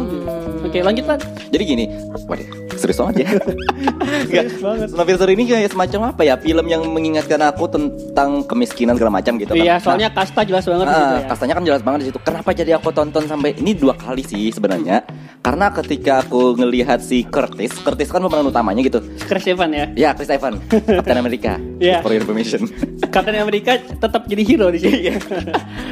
Oke, 0.61 0.79
lanjut 0.79 1.03
Pat. 1.03 1.21
Jadi 1.49 1.63
gini, 1.63 1.85
waduh, 2.25 2.47
serius 2.83 2.99
banget 2.99 3.15
ya. 3.23 3.27
Enggak, 4.27 4.45
Snowpiercer 4.89 5.29
ini 5.29 5.43
kayak 5.45 5.71
semacam 5.71 6.11
apa 6.11 6.21
ya? 6.21 6.35
Film 6.35 6.65
yang 6.67 6.83
mengingatkan 6.85 7.39
aku 7.41 7.65
tentang 7.65 8.43
kemiskinan 8.43 8.93
segala 8.93 9.15
macam 9.15 9.39
gitu 9.39 9.55
kan. 9.55 9.63
Iya, 9.63 9.73
Nah, 9.73 9.79
soalnya 9.79 10.09
kasta 10.11 10.43
jelas 10.43 10.63
banget 10.63 10.85
Ah, 10.85 10.93
gitu 10.93 11.15
ya. 11.15 11.27
kastanya 11.31 11.53
kan 11.55 11.63
jelas 11.63 11.81
banget 11.81 11.99
di 11.99 12.07
situ. 12.11 12.19
Kenapa 12.21 12.49
jadi 12.51 12.71
aku 12.75 12.89
tonton 12.91 13.23
sampai 13.23 13.55
ini 13.55 13.71
dua 13.73 13.95
kali 13.95 14.21
sih 14.21 14.51
sebenarnya? 14.51 15.01
Karena 15.39 15.71
ketika 15.71 16.21
aku 16.21 16.55
ngelihat 16.55 16.99
si 16.99 17.23
Curtis, 17.23 17.75
Curtis 17.77 18.07
kan 18.07 18.19
pemeran 18.19 18.45
utamanya 18.45 18.79
gitu. 18.79 18.99
Chris 19.21 19.43
Evans 19.45 19.73
ya. 19.73 19.85
Ya, 19.93 20.09
Chris 20.11 20.29
Evans, 20.29 20.59
Captain 20.69 21.17
America. 21.17 21.55
Iya. 21.83 21.99
For 21.99 22.11
your 22.11 22.23
information. 22.23 22.63
Captain 23.13 23.35
America 23.35 23.75
tetap 23.75 24.23
jadi 24.23 24.39
hero 24.41 24.71
di 24.71 24.79
sini. 24.79 24.97
Iya. 25.03 25.19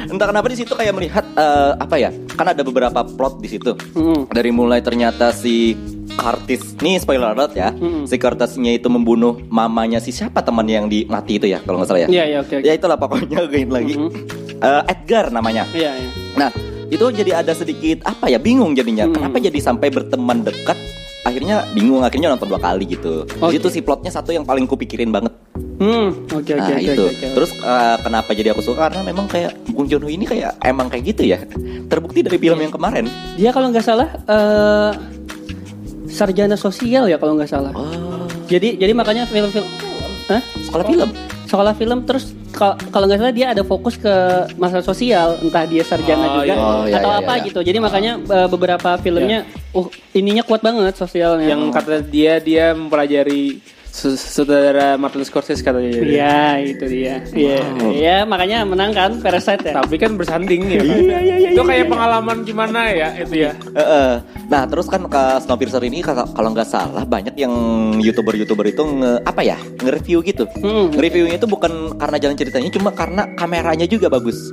Entah 0.08 0.24
kenapa 0.24 0.48
di 0.48 0.56
situ 0.56 0.72
kayak 0.72 0.92
melihat 0.92 1.20
eh, 1.36 1.72
apa 1.76 1.96
ya? 1.96 2.08
Kan 2.32 2.48
ada 2.48 2.60
beberapa 2.60 3.04
plot 3.04 3.38
di 3.38 3.48
situ. 3.50 3.76
Hmm. 3.92 4.24
Dari 4.26 4.48
mulai 4.48 4.80
ternyata 4.80 5.30
si 5.30 5.76
Curtis, 6.14 6.76
nih 6.78 6.96
spoiler 6.96 7.32
alert 7.32 7.52
ya. 7.52 7.70
Mm-mm. 7.70 8.04
Si 8.04 8.16
Curtisnya 8.16 8.72
itu 8.72 8.86
membunuh 8.86 9.40
mamanya 9.48 9.98
si 9.98 10.10
siapa 10.10 10.40
teman 10.40 10.64
yang 10.64 10.86
di 10.86 11.04
mati 11.04 11.36
itu 11.36 11.46
ya 11.46 11.58
kalau 11.60 11.80
nggak 11.80 11.88
salah 11.88 12.02
ya. 12.04 12.08
Iya, 12.08 12.24
iya, 12.26 12.38
oke 12.40 12.54
oke. 12.58 12.66
Ya 12.66 12.72
itulah 12.72 12.96
pokoknya 12.96 13.38
gini 13.52 13.68
lagi. 13.68 13.94
Mhm. 13.96 14.10
Eh, 14.58 14.82
Edgar 14.88 15.28
namanya. 15.28 15.66
Iya, 15.72 15.90
iya. 15.92 16.08
Nah, 16.38 16.50
itu 16.86 17.04
jadi 17.08 17.40
ada 17.40 17.52
sedikit 17.52 18.04
apa 18.04 18.28
ya 18.28 18.36
bingung 18.36 18.72
jadinya. 18.72 19.08
Hmm. 19.08 19.14
Kenapa 19.16 19.36
jadi 19.38 19.58
sampai 19.58 19.88
berteman 19.88 20.44
dekat? 20.44 20.78
Akhirnya 21.22 21.62
bingung, 21.70 22.02
akhirnya 22.02 22.34
nonton 22.34 22.50
dua 22.50 22.58
kali 22.58 22.82
gitu. 22.84 23.22
Oke. 23.38 23.54
Di 23.54 23.62
situ 23.62 23.68
si 23.70 23.80
plotnya 23.80 24.10
satu 24.10 24.30
yang 24.30 24.42
paling 24.42 24.66
kupikirin 24.66 25.10
banget. 25.10 25.30
Hmm, 25.82 26.14
oke 26.30 26.46
oke 26.46 26.62
nah 26.62 26.78
oke 26.78 26.94
itu. 26.94 27.02
oke, 27.02 27.14
oke. 27.14 27.26
Terus 27.34 27.50
eh, 27.58 27.96
kenapa 27.98 28.30
jadi 28.34 28.48
aku 28.54 28.62
suka? 28.62 28.86
Karena 28.86 29.02
memang 29.02 29.26
kayak 29.26 29.50
Bung 29.66 29.90
Joon 29.90 30.02
Ho 30.02 30.10
ini 30.10 30.22
kayak 30.22 30.62
emang 30.62 30.86
kayak 30.86 31.10
gitu 31.10 31.26
ya. 31.26 31.42
Terbukti 31.90 32.22
dari 32.22 32.38
film 32.38 32.58
yang 32.58 32.70
kemarin. 32.70 33.10
dia 33.34 33.50
kalau 33.50 33.66
nggak 33.70 33.82
salah 33.82 34.06
eh 34.14 34.90
sarjana 36.12 36.54
sosial 36.54 37.08
ya 37.08 37.16
kalau 37.16 37.34
nggak 37.34 37.48
salah. 37.48 37.72
Oh, 37.72 38.28
Jadi 38.46 38.76
jadi 38.76 38.92
makanya 38.92 39.24
film-film 39.24 39.64
Hah? 40.28 40.42
sekolah 40.62 40.84
film. 40.84 41.08
Sekolah 41.48 41.74
film 41.74 41.98
terus 42.04 42.32
kal- 42.48 42.80
kalau 42.88 43.04
nggak 43.04 43.20
salah 43.20 43.34
dia 43.34 43.46
ada 43.50 43.60
fokus 43.60 43.96
ke 43.96 44.12
masalah 44.56 44.80
sosial, 44.80 45.36
entah 45.40 45.64
dia 45.64 45.80
sarjana 45.82 46.24
Oh, 46.24 46.32
juga 46.40 46.44
iya. 46.46 46.56
Oh, 46.56 46.84
iya, 46.84 46.96
atau 47.00 47.10
iya, 47.10 47.20
apa 47.20 47.32
iya. 47.36 47.44
gitu. 47.48 47.60
Jadi 47.60 47.78
makanya 47.80 48.12
eh, 48.20 48.48
beberapa 48.48 48.90
filmnya 48.96 49.44
uh 49.72 49.86
ininya 50.12 50.44
kuat 50.44 50.60
banget 50.60 50.94
sosialnya. 50.94 51.48
Yang 51.48 51.62
kata 51.72 51.94
dia 52.04 52.38
dia 52.38 52.72
mempelajari 52.72 53.60
saudara 53.92 54.96
Martin 54.96 55.20
Scorsese 55.22 55.60
katanya. 55.60 55.92
jadi. 55.92 56.08
Iya, 56.08 56.40
itu 56.64 56.84
dia. 56.88 57.14
Iya, 57.28 57.60
iya 57.92 58.16
makanya 58.24 58.64
menang 58.64 58.96
kan 58.96 59.20
Parasite 59.20 59.68
ya. 59.68 59.84
Tapi 59.84 60.00
kan 60.00 60.16
bersanding 60.16 60.64
ya. 60.66 60.80
Pak. 60.80 61.52
itu 61.52 61.62
kayak 61.62 61.86
pengalaman 61.92 62.36
gimana 62.42 62.88
ya 62.88 63.12
itu 63.20 63.44
ya. 63.46 63.52
Eh, 63.76 63.80
eh. 63.80 64.12
Nah 64.48 64.64
terus 64.64 64.88
kan 64.88 65.04
ke 65.04 65.22
Snowpiercer 65.44 65.84
ini 65.84 66.00
kalau 66.00 66.24
kalau 66.32 66.56
nggak 66.56 66.68
salah 66.68 67.04
banyak 67.04 67.36
yang 67.36 67.52
youtuber-youtuber 68.00 68.64
itu 68.64 68.80
nge 68.80 69.12
apa 69.28 69.40
ya 69.44 69.56
nge-review 69.84 70.24
gitu. 70.24 70.48
Hmm. 70.64 70.88
Nge-reviewnya 70.96 71.36
itu 71.36 71.44
bukan 71.44 71.94
karena 72.00 72.16
jalan 72.16 72.36
ceritanya, 72.40 72.68
cuma 72.72 72.90
karena 72.96 73.28
kameranya 73.36 73.84
juga 73.84 74.08
bagus. 74.08 74.50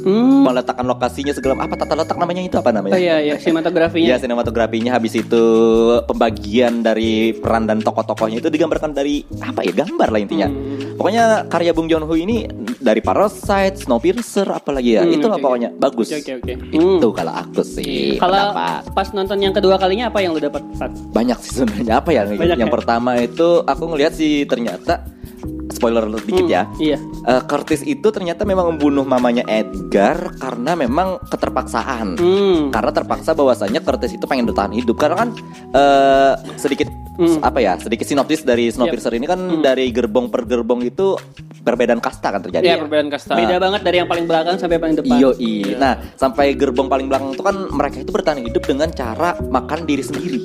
Hmm. 0.00 0.42
Meletakkan 0.42 0.84
lokasinya 0.84 1.32
segala 1.32 1.60
apa 1.60 1.74
tata 1.74 1.94
letak 1.94 2.16
namanya 2.16 2.40
itu 2.40 2.56
apa 2.56 2.70
namanya? 2.70 2.96
Oh 2.96 3.00
iya, 3.00 3.20
iya, 3.20 3.34
sinematografinya. 3.36 4.06
Ya 4.06 4.16
sinematografinya 4.16 4.90
habis 4.92 5.12
itu 5.14 5.42
pembagian 6.04 6.80
dari 6.80 7.32
peran 7.32 7.64
dan 7.64 7.80
tokoh-tokohnya 7.80 8.40
itu 8.40 8.48
digambarkan 8.48 8.90
dari 8.90 9.22
apa 9.38 9.60
ya 9.60 9.72
gambar 9.74 10.08
lah 10.08 10.20
intinya. 10.20 10.48
Hmm. 10.48 10.96
Pokoknya 10.96 11.24
karya 11.48 11.72
Bung 11.72 11.88
Joon 11.88 12.04
Ho 12.04 12.12
ini 12.12 12.44
dari 12.76 13.00
Parasite, 13.00 13.76
Snowpiercer 13.78 14.44
apalagi 14.46 14.96
ya. 14.96 15.02
Hmm, 15.04 15.16
Itulah 15.16 15.36
oke, 15.36 15.44
pokoknya 15.44 15.68
bagus. 15.72 16.12
Oke, 16.12 16.36
oke, 16.36 16.42
oke. 16.42 16.52
Itu 16.70 17.08
Hmm. 17.08 17.16
kalau 17.16 17.32
aku 17.36 17.62
sih. 17.62 18.16
Kalau 18.16 18.52
pendapat. 18.52 18.82
pas 18.92 19.08
nonton 19.12 19.38
yang 19.38 19.52
kedua 19.52 19.76
kalinya 19.76 20.08
apa 20.08 20.20
yang 20.20 20.32
lu 20.32 20.40
dapat? 20.40 20.60
Pat? 20.76 20.92
banyak 21.10 21.38
sih 21.40 21.52
sebenarnya 21.60 22.00
apa 22.00 22.10
ya 22.10 22.22
Banyak 22.24 22.56
yang 22.56 22.70
ya? 22.70 22.74
pertama 22.74 23.16
itu 23.18 23.60
aku 23.62 23.84
ngelihat 23.90 24.12
sih 24.12 24.44
ternyata 24.44 25.04
spoiler 25.70 26.04
dikit 26.10 26.44
Hmm, 26.44 26.50
ya 26.50 26.62
Iya. 26.76 26.98
Eh, 27.00 27.42
Curtis 27.46 27.82
itu 27.82 28.08
ternyata 28.10 28.42
memang 28.44 28.74
membunuh 28.74 29.02
mamanya 29.02 29.42
Edgar 29.46 30.34
karena 30.36 30.74
memang 30.74 31.18
keterpaksaan 31.24 32.18
Hmm. 32.18 32.60
karena 32.70 32.90
terpaksa 32.90 33.32
bahwasanya 33.32 33.80
Curtis 33.80 34.12
itu 34.12 34.24
pengen 34.24 34.46
bertahan 34.46 34.70
hidup 34.70 34.96
karena 34.96 35.16
kan 35.16 35.28
eh, 35.70 36.32
sedikit 36.56 36.88
Hmm. 37.20 37.36
apa 37.44 37.60
ya 37.60 37.76
sedikit 37.76 38.08
sinopsis 38.08 38.40
dari 38.42 38.72
Snowpiercer 38.72 39.12
ini 39.12 39.28
kan 39.28 39.60
dari 39.60 39.92
gerbong 39.92 40.32
per 40.32 40.48
gerbong 40.48 40.80
itu 40.80 41.20
perbedaan 41.60 42.00
kasta 42.00 42.32
kan 42.32 42.40
terjadi 42.40 42.64
Iya, 42.64 42.76
perbedaan 42.80 43.12
kasta. 43.12 43.36
Beda 43.36 43.60
banget 43.60 43.80
dari 43.84 43.96
yang 44.00 44.08
paling 44.08 44.24
belakang 44.24 44.56
sampai 44.56 44.80
paling 44.80 44.96
depan. 44.96 45.20
Iyo, 45.20 45.36
Nah, 45.76 46.00
sampai 46.16 46.56
gerbong 46.56 46.88
paling 46.88 47.12
belakang 47.12 47.36
itu 47.36 47.44
kan 47.44 47.56
mereka 47.68 48.00
itu 48.00 48.08
bertahan 48.08 48.40
hidup 48.40 48.64
dengan 48.64 48.88
cara 48.88 49.36
makan 49.36 49.84
diri 49.84 50.00
sendiri. 50.00 50.38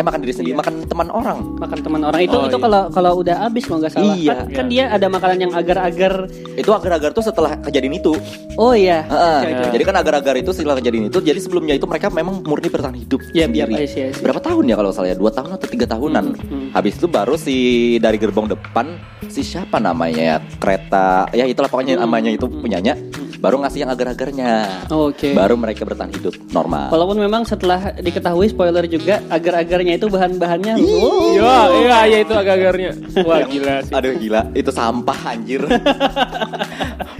Eh, 0.00 0.04
makan 0.06 0.20
diri 0.24 0.32
sendiri, 0.32 0.56
Iya. 0.56 0.60
makan 0.64 0.74
teman 0.88 1.08
orang. 1.12 1.38
Makan 1.60 1.78
teman 1.78 2.00
orang 2.02 2.16
itu 2.18 2.32
Oh, 2.32 2.42
itu 2.42 2.56
iya. 2.56 2.64
kalau 2.64 2.82
kalau 2.88 3.12
udah 3.20 3.36
habis 3.38 3.62
kalau 3.62 3.78
nggak 3.78 3.92
salah. 3.92 4.16
Iya. 4.16 4.32
Kan, 4.32 4.46
kan 4.48 4.66
dia 4.66 4.84
ada 4.88 5.06
makanan 5.06 5.38
yang 5.38 5.52
agar-agar. 5.52 6.24
Itu 6.56 6.70
agar-agar 6.72 7.12
tuh 7.12 7.20
setelah 7.20 7.60
kejadian 7.60 7.94
itu. 7.94 8.16
Oh 8.56 8.72
iya. 8.72 9.04
Heeh. 9.04 9.38
Oke, 9.38 9.50
oke. 9.52 9.68
Jadi 9.70 9.84
kan 9.84 9.96
agar-agar 9.96 10.34
itu 10.34 10.50
setelah 10.50 10.80
kejadian 10.80 11.04
itu, 11.06 11.20
jadi 11.20 11.36
sebelumnya 11.36 11.76
itu 11.76 11.84
mereka 11.84 12.08
memang 12.08 12.40
murni 12.40 12.66
bertahan 12.66 12.96
hidup 12.96 13.20
Iya, 13.30 13.44
sendiri. 13.44 13.72
iya, 13.72 13.78
I 13.78 13.86
see, 13.86 14.02
I 14.02 14.10
see. 14.10 14.24
Berapa 14.24 14.40
tahun 14.40 14.64
ya 14.64 14.74
kalau 14.74 14.90
saya? 14.90 15.12
Dua 15.12 15.28
tahun 15.28 15.50
atau 15.52 15.68
tiga 15.68 15.84
tahunan. 15.86 16.24
hmm. 16.32 16.68
Habis 16.72 16.96
itu 16.96 17.06
baru 17.06 17.36
si 17.36 17.56
dari 18.00 18.16
gerbong 18.16 18.48
depan 18.48 18.96
si 19.28 19.44
siapa 19.44 19.76
namanya 19.76 20.16
ya 20.18 20.36
kereta 20.56 21.28
ya 21.30 21.44
itulah 21.44 21.68
pokoknya 21.68 21.94
Hmm. 21.94 22.02
namanya 22.02 22.30
itu 22.30 22.48
punyanya 22.48 22.96
baru 23.40 23.56
ngasih 23.64 23.88
yang 23.88 23.90
agar-agarnya. 23.90 24.52
Oke. 24.92 25.32
Baru 25.32 25.56
mereka 25.56 25.88
bertahan 25.88 26.12
hidup 26.12 26.36
normal. 26.52 26.92
Walaupun 26.92 27.18
memang 27.18 27.42
setelah 27.48 27.96
diketahui 27.96 28.52
spoiler 28.52 28.84
juga 28.84 29.24
agar-agarnya 29.32 29.96
itu 29.96 30.06
bahan-bahannya. 30.12 30.76
Oh. 30.76 31.32
Iya, 31.32 31.56
iya, 31.80 31.98
iya 32.06 32.18
itu 32.20 32.34
agak-agarnya. 32.36 32.90
Wah, 33.24 33.40
gila 33.48 33.74
sih. 33.82 33.92
Aduh 33.96 34.12
gila, 34.20 34.40
itu 34.52 34.70
sampah 34.70 35.18
anjir. 35.32 35.64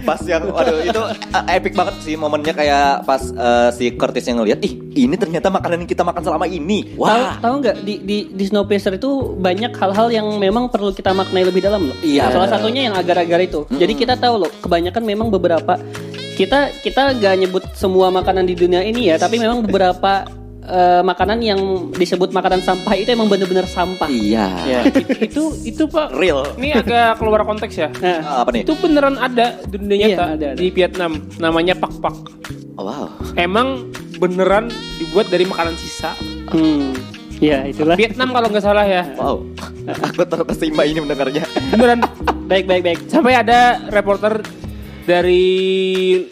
pas 0.01 0.17
yang 0.25 0.49
aduh 0.49 0.81
itu 0.81 0.97
uh, 0.97 1.45
epic 1.45 1.77
banget 1.77 1.95
sih 2.01 2.17
momennya 2.17 2.57
kayak 2.57 3.05
pas 3.05 3.21
uh, 3.37 3.69
si 3.69 3.93
Curtis 3.93 4.25
yang 4.25 4.41
ngeliat, 4.41 4.57
ih 4.65 4.81
ini 4.97 5.13
ternyata 5.13 5.53
makanan 5.53 5.85
yang 5.85 5.89
kita 5.89 6.01
makan 6.05 6.21
selama 6.21 6.45
ini. 6.49 6.97
Wah. 6.97 7.37
tahu 7.37 7.61
nggak 7.61 7.85
di 7.85 8.01
di 8.01 8.17
di 8.33 8.43
Snowpiercer 8.45 8.97
itu 8.97 9.37
banyak 9.37 9.73
hal-hal 9.77 10.07
yang 10.09 10.27
memang 10.41 10.69
perlu 10.69 10.93
kita 10.93 11.13
maknai 11.13 11.45
lebih 11.45 11.61
dalam 11.63 11.89
loh. 11.89 11.97
Iya. 12.01 12.33
Salah 12.33 12.49
satunya 12.49 12.89
yang 12.89 12.95
agar-agar 12.97 13.39
itu. 13.41 13.65
Jadi 13.71 13.93
kita 13.93 14.17
tahu 14.17 14.45
loh, 14.45 14.51
kebanyakan 14.61 15.03
memang 15.05 15.27
beberapa 15.29 15.77
kita 16.41 16.59
kita 16.81 17.01
gak 17.15 17.35
nyebut 17.37 17.63
semua 17.73 18.09
makanan 18.09 18.43
di 18.43 18.55
dunia 18.55 18.81
ini 18.81 19.07
ya, 19.07 19.15
tapi 19.15 19.37
memang 19.37 19.61
beberapa 19.61 20.25
eh, 20.61 21.01
makanan 21.01 21.37
yang 21.39 21.59
disebut 21.91 22.29
makanan 22.29 22.61
sampah 22.61 22.93
itu 22.93 23.09
emang 23.11 23.29
bener-bener 23.29 23.65
sampah. 23.65 24.09
Iya. 24.09 24.45
Ya, 24.65 24.79
itu 25.29 25.53
itu 25.61 25.83
Pak. 25.85 26.13
Real. 26.13 26.45
Ini 26.57 26.81
agak 26.81 27.17
keluar 27.17 27.41
konteks 27.43 27.73
ya. 27.75 27.89
Nah, 27.97 28.41
Apa 28.41 28.49
nih? 28.51 28.65
Itu 28.65 28.73
beneran 28.75 29.15
ada 29.15 29.57
di 29.61 29.75
dunia 29.77 29.95
Iya, 29.95 30.05
nyata 30.09 30.23
ada, 30.25 30.47
ada. 30.53 30.57
di 30.57 30.67
Vietnam. 30.69 31.11
Namanya 31.37 31.73
pak 31.75 31.93
pak. 32.01 32.15
Oh, 32.75 32.87
wow. 32.87 33.05
Emang 33.35 33.89
beneran 34.17 34.69
dibuat 34.97 35.27
dari 35.27 35.43
makanan 35.43 35.75
sisa. 35.75 36.13
hmm, 36.53 36.93
ya 37.37 37.65
itulah. 37.65 37.97
Vietnam 37.97 38.31
kalau 38.31 38.47
nggak 38.47 38.63
salah 38.63 38.85
ya. 38.85 39.03
Wow. 39.17 39.43
Aku 40.13 40.23
terkesima 40.23 40.85
ini 40.85 41.01
mendengarnya. 41.01 41.41
Beneran. 41.69 42.05
Baik 42.45 42.65
baik 42.65 42.83
baik. 42.83 42.99
Sampai 43.07 43.33
ada 43.33 43.79
reporter 43.89 44.39
dari 45.05 46.23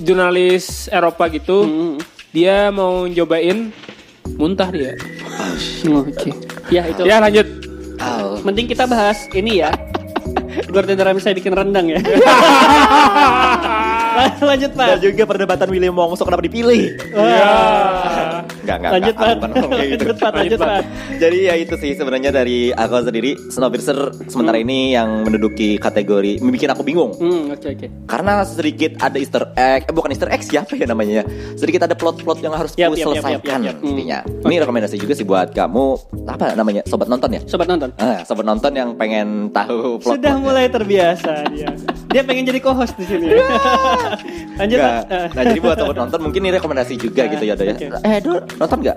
jurnalis 0.00 0.88
Eropa 0.88 1.28
gitu. 1.28 1.64
Hmm, 1.66 1.96
Dia 2.32 2.68
mau 2.68 3.08
cobain 3.08 3.72
muntah 4.36 4.68
dia. 4.68 4.92
Oke. 5.88 6.30
Ya 6.68 6.84
itu. 6.84 7.02
Ya 7.08 7.16
lanjut. 7.22 7.46
Oh. 7.96 8.36
Mending 8.44 8.68
kita 8.68 8.84
bahas 8.84 9.24
ini 9.32 9.64
ya. 9.64 9.72
Gordon 10.72 11.00
Ramsay 11.00 11.32
bikin 11.36 11.52
rendang 11.56 11.88
ya. 11.88 12.00
Lanjut 14.50 14.70
Dan 14.74 14.96
Pak. 14.96 15.02
juga 15.02 15.22
perdebatan 15.28 15.66
William 15.70 15.94
Wongso 15.94 16.24
kenapa 16.24 16.42
dipilih. 16.44 16.96
Ya. 17.12 17.52
Enggak, 18.66 18.76
enggak, 18.82 18.92
Lanjut, 18.98 19.14
gitu. 19.14 19.24
Lanjut, 19.70 20.16
Pat. 20.18 20.32
Lanjut, 20.34 20.58
Pat. 20.58 20.84
Jadi 21.22 21.38
ya 21.46 21.54
itu 21.54 21.74
sih 21.78 21.92
sebenarnya 21.94 22.30
dari 22.34 22.74
aku 22.74 22.98
sendiri 23.06 23.38
Snowpiercer 23.54 24.26
sementara 24.26 24.58
ini 24.58 24.90
yang 24.90 25.22
menduduki 25.22 25.78
kategori 25.78 26.42
bikin 26.42 26.72
aku 26.72 26.82
bingung. 26.82 27.14
Hmm, 27.14 27.54
oke 27.54 27.68
oke. 27.78 27.86
Karena 28.10 28.42
sedikit 28.42 28.98
ada 28.98 29.20
Easter 29.20 29.44
egg, 29.54 29.86
eh 29.86 29.92
bukan 29.94 30.10
Easter 30.10 30.26
egg 30.32 30.42
siapa 30.42 30.74
ya 30.74 30.88
namanya? 30.88 31.22
Sedikit 31.54 31.86
ada 31.86 31.94
plot-plot 31.94 32.42
yang 32.42 32.56
harus 32.56 32.74
yap, 32.74 32.96
selesaikan 32.96 33.38
yap, 33.38 33.44
yap, 33.44 33.60
yap. 33.62 33.76
intinya. 33.84 34.18
Ini 34.24 34.54
rekomendasi 34.64 34.96
juga 34.98 35.14
sih 35.14 35.22
buat 35.28 35.52
kamu 35.54 35.84
apa 36.26 36.56
namanya? 36.58 36.82
Sobat 36.88 37.06
nonton 37.06 37.36
ya? 37.36 37.40
Sobat 37.44 37.68
nonton. 37.70 37.92
Ah, 38.00 38.24
sobat 38.26 38.48
nonton 38.48 38.72
yang 38.72 38.96
pengen 38.98 39.52
tahu 39.52 40.00
plot 40.00 40.18
Sudah 40.18 40.34
mulai 40.40 40.66
terbiasa 40.66 41.46
dia. 41.52 41.70
Dia 42.16 42.24
pengen 42.24 42.48
jadi 42.48 42.64
co-host 42.64 42.96
di 42.96 43.04
sini. 43.04 43.28
Lanjut. 44.56 44.78
Nah, 45.36 45.44
jadi 45.44 45.60
buat 45.60 45.76
sobat 45.76 45.96
nonton 46.00 46.20
mungkin 46.24 46.40
ini 46.40 46.56
rekomendasi 46.56 46.96
juga 46.96 47.28
Ah, 47.28 47.32
gitu 47.36 47.44
ya, 47.44 47.52
Do 47.52 47.64
ya. 47.68 47.76
Eh, 48.00 48.18
Do, 48.24 48.40
nonton 48.56 48.78
nggak? 48.80 48.96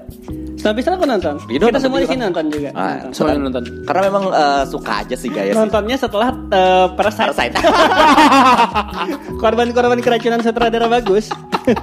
Sampai 0.59 0.83
sana 0.83 0.99
aku 0.99 1.07
nonton. 1.07 1.35
Iya, 1.47 1.55
Kita 1.55 1.65
nonton 1.65 1.81
semua 1.81 1.99
di 1.99 2.07
sini 2.07 2.21
nonton 2.21 2.45
juga. 2.49 2.69
Ah, 2.73 2.95
Nonton. 2.99 3.11
Semua 3.15 3.31
nonton. 3.33 3.63
Karena 3.87 4.01
memang 4.05 4.23
eh, 4.29 4.63
suka 4.67 4.91
aja 4.99 5.15
sih 5.15 5.29
guys. 5.29 5.55
Nontonnya 5.55 5.95
setelah 5.95 6.29
uh, 6.51 6.87
Parasite. 6.93 7.31
Parasite. 7.31 7.55
Korban-korban 9.41 9.99
keracunan 9.99 10.39
sutradara 10.39 10.87
bagus. 10.87 11.31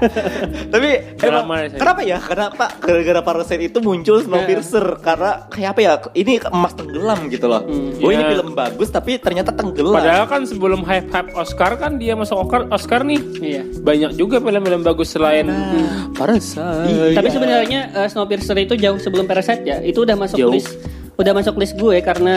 Tapi 0.72 0.88
emang, 1.22 1.46
Drama 1.46 1.54
ya, 1.56 1.68
saya. 1.68 1.78
kenapa 1.78 2.00
ya? 2.02 2.18
Kenapa 2.18 2.64
gara-gara 2.76 3.20
Parasite 3.22 3.62
itu 3.64 3.78
muncul 3.78 4.20
Snowpiercer? 4.20 4.98
Karena 5.00 5.46
kayak 5.48 5.68
apa 5.72 5.80
ya? 5.80 5.92
Ini 6.12 6.32
emas 6.48 6.72
tenggelam 6.74 7.18
gitu 7.28 7.46
loh. 7.46 7.62
oh 7.64 8.10
ini 8.10 8.18
Iya. 8.18 8.32
film 8.34 8.48
bagus 8.52 8.88
tapi 8.90 9.16
ternyata 9.16 9.54
tenggelam. 9.54 9.94
Padahal 9.94 10.26
kan 10.26 10.42
sebelum 10.44 10.82
hype-hype 10.82 11.30
Oscar 11.32 11.78
kan 11.78 11.96
dia 11.96 12.12
masuk 12.12 12.44
Oscar, 12.44 12.66
Oscar 12.68 13.00
nih. 13.06 13.20
iya. 13.38 13.62
Banyak 13.62 14.18
juga 14.18 14.42
film-film 14.42 14.82
bagus 14.82 15.14
selain 15.14 15.46
Parasite. 16.12 16.58
Iya. 16.60 17.14
Tapi 17.14 17.28
sebenarnya 17.30 17.80
uh, 17.94 18.08
Snowpiercer 18.10 18.56
itu 18.66 18.74
jauh 18.76 18.98
sebelum 18.98 19.24
Parasite 19.24 19.62
ya. 19.62 19.78
Itu 19.80 20.02
udah 20.02 20.14
masuk 20.14 20.36
Jauh. 20.36 20.50
list 20.50 20.74
udah 21.16 21.32
masuk 21.32 21.56
list 21.56 21.72
gue 21.74 22.04
karena 22.04 22.36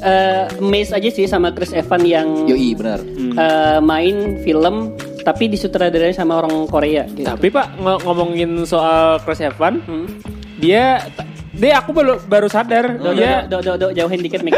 uh, 0.00 0.48
amazed 0.56 0.88
aja 0.90 1.12
sih 1.12 1.28
sama 1.28 1.52
Chris 1.52 1.68
Evans 1.70 2.00
yang 2.02 2.48
Yoi 2.48 2.72
benar. 2.72 2.96
uh, 3.36 3.76
main 3.78 4.40
film 4.40 4.96
tapi 5.20 5.46
disutradarai 5.46 6.10
sama 6.10 6.40
orang 6.40 6.64
Korea 6.64 7.04
gitu. 7.06 7.28
Tapi 7.28 7.52
Pak 7.52 7.76
ng- 7.76 8.00
ngomongin 8.00 8.64
soal 8.64 9.20
Chris 9.20 9.44
Evans, 9.44 9.84
Hmm. 9.84 10.08
dia 10.56 11.04
dia 11.52 11.76
aku 11.76 11.92
baru 11.92 12.16
baru 12.24 12.48
sadar 12.48 12.96
Do, 12.96 13.12
do, 13.12 13.20
dia 13.20 13.44
do, 13.44 13.60
do, 13.60 13.72
do, 13.76 13.86
jauhin 13.92 14.16
dikit 14.18 14.40
mic. 14.40 14.56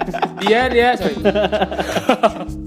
dia 0.44 0.68
dia 0.68 0.92
sorry. 0.92 1.16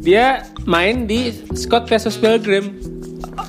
dia 0.02 0.26
main 0.66 1.06
di 1.06 1.30
Scott 1.54 1.86
vs 1.86 2.18
Pilgrim 2.18 2.74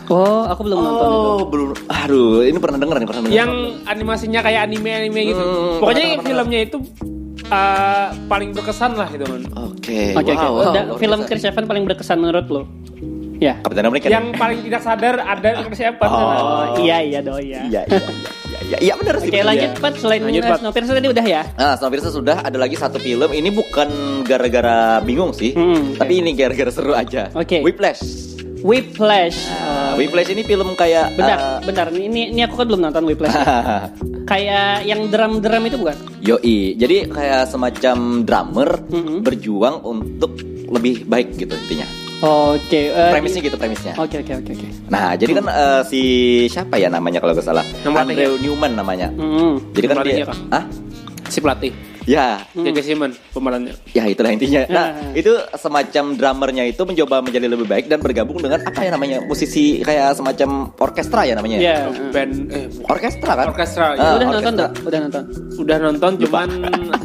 Oh, 0.07 0.43
aku 0.45 0.61
belum 0.63 0.77
nonton 0.77 1.07
itu. 1.07 1.19
Oh, 1.19 1.39
belum. 1.45 1.69
Aduh, 1.89 2.43
ini 2.43 2.57
pernah 2.57 2.79
denger 2.79 2.97
nih, 2.97 3.07
pernah 3.07 3.23
denger. 3.23 3.35
yang 3.35 3.53
animasinya 3.85 4.41
kayak 4.41 4.61
anime-anime 4.65 5.21
gitu. 5.27 5.41
Hmm, 5.41 5.79
Pokoknya 5.79 6.05
pernah, 6.05 6.17
pernah. 6.17 6.27
filmnya 6.27 6.61
itu 6.63 6.77
uh, 7.49 8.07
paling 8.27 8.51
berkesan 8.51 8.93
lah 8.95 9.09
gitu 9.09 9.25
man. 9.25 9.43
Oke. 9.67 10.15
Oke, 10.15 10.31
oke. 10.33 10.47
wow, 10.47 10.73
luar 10.73 10.99
film. 10.99 11.19
Chris 11.25 11.43
Evans 11.43 11.67
paling 11.67 11.85
berkesan 11.85 12.19
menurut 12.19 12.47
lo? 12.47 12.63
Ya. 13.37 13.61
Captain 13.61 13.85
America. 13.85 14.09
Yang 14.09 14.33
paling 14.35 14.59
tidak 14.65 14.81
sadar 14.81 15.15
ada 15.21 15.49
siapa? 15.71 16.03
Oh. 16.03 16.17
Oh, 16.17 16.65
iya 16.81 17.05
iya 17.05 17.21
dong 17.21 17.37
ya. 17.39 17.61
Iya, 17.63 17.83
iya, 17.85 18.01
iya, 18.01 18.01
iya, 18.01 18.61
iya, 18.65 18.79
iya 18.81 18.95
benar 18.97 19.21
sih. 19.21 19.29
Oke, 19.29 19.37
benar. 19.37 19.49
lanjut 19.53 19.71
Pat 19.77 19.95
selain 19.95 20.21
Lanjut, 20.25 20.43
Pat. 20.43 20.59
Snowpiercer 20.65 20.95
tadi 20.97 21.09
udah 21.13 21.27
ya. 21.27 21.43
Nah, 21.53 21.73
Snowpiercer 21.77 22.11
sudah 22.11 22.37
ada 22.41 22.57
lagi 22.57 22.75
satu 22.75 22.97
film. 22.97 23.29
Ini 23.29 23.53
bukan 23.53 23.89
gara-gara 24.25 25.05
bingung 25.05 25.31
sih, 25.31 25.53
Hmm, 25.53 25.93
oke. 25.93 26.01
tapi 26.01 26.13
ini 26.19 26.33
gara-gara 26.33 26.73
seru 26.73 26.97
aja. 26.97 27.29
Oke. 27.31 27.61
Whiplash. 27.61 28.26
Whiplash. 28.63 29.37
Nah, 29.49 29.93
Whiplash 29.97 30.31
ini 30.33 30.43
film 30.43 30.73
kayak 30.73 31.13
Bentar, 31.17 31.39
uh, 31.39 31.59
bentar. 31.61 31.87
Ini 31.91 32.33
ini 32.33 32.41
aku 32.45 32.57
kan 32.57 32.67
belum 32.69 32.81
nonton 32.81 33.05
Whiplash. 33.05 33.33
Kayak 34.27 34.83
yang 34.83 35.07
drum-drum 35.07 35.71
itu 35.71 35.79
bukan? 35.79 35.95
Yoi, 36.19 36.75
jadi 36.75 37.07
kayak 37.07 37.47
semacam 37.47 38.27
drummer 38.27 38.83
Mm-mm. 38.91 39.23
berjuang 39.23 39.87
untuk 39.87 40.35
lebih 40.67 41.07
baik 41.07 41.39
gitu 41.39 41.55
intinya. 41.55 41.87
Oke. 42.27 42.91
eh, 42.91 43.11
Premisnya 43.15 43.39
gitu 43.39 43.55
premisnya. 43.55 43.95
Oke 43.95 44.19
oke 44.27 44.33
oke 44.43 44.51
oke. 44.51 44.69
Nah, 44.91 45.15
jadi 45.15 45.31
kan 45.31 45.47
eh, 45.47 45.81
si 45.87 46.03
siapa 46.51 46.75
ya 46.75 46.91
namanya 46.91 47.23
kalau 47.23 47.39
gak 47.39 47.47
salah? 47.47 47.63
Pelatihnya. 47.87 48.03
Andrew 48.03 48.33
Newman 48.43 48.73
namanya. 48.75 49.09
Hmm. 49.15 49.63
Jadi 49.71 49.87
kan 49.87 49.97
Pelatihnya 50.03 50.27
dia, 50.27 50.35
ah, 50.51 50.65
Si 51.31 51.39
pelatih. 51.39 51.73
Ya, 52.07 52.41
J.K. 52.53 52.79
Simmons 52.81 53.19
pemerannya. 53.31 53.75
ya 53.91 54.07
itulah 54.07 54.31
intinya. 54.31 54.63
Nah, 54.67 54.87
Ya. 54.87 55.19
itu 55.19 55.29
semacam 55.53 56.05
drummernya 56.15 56.65
itu 56.65 56.81
mencoba 56.81 57.21
menjadi 57.21 57.47
lebih 57.47 57.67
baik 57.67 57.87
dan 57.87 57.99
bergabung 57.99 58.39
dengan 58.39 58.63
apa 58.63 58.81
ya 58.81 58.91
namanya 58.91 59.21
musisi 59.21 59.83
kayak 59.83 60.15
semacam 60.15 60.71
orkestra 60.77 61.23
ya 61.23 61.35
namanya. 61.35 61.59
Ya. 61.59 61.77
Band 62.09 62.33
eh. 62.49 62.67
Orkestra 62.87 63.33
kan? 63.35 63.47
Orkestra, 63.49 63.87
ya. 63.93 64.01
Ah, 64.01 64.15
Udah 64.15 64.25
nonton 64.25 64.39
orkestra. 64.55 64.57
tuh? 64.65 64.83
Udah 64.83 64.99
nonton. 65.01 65.23
udah 65.57 65.77
nonton 65.81 66.13
cuman 66.19 66.49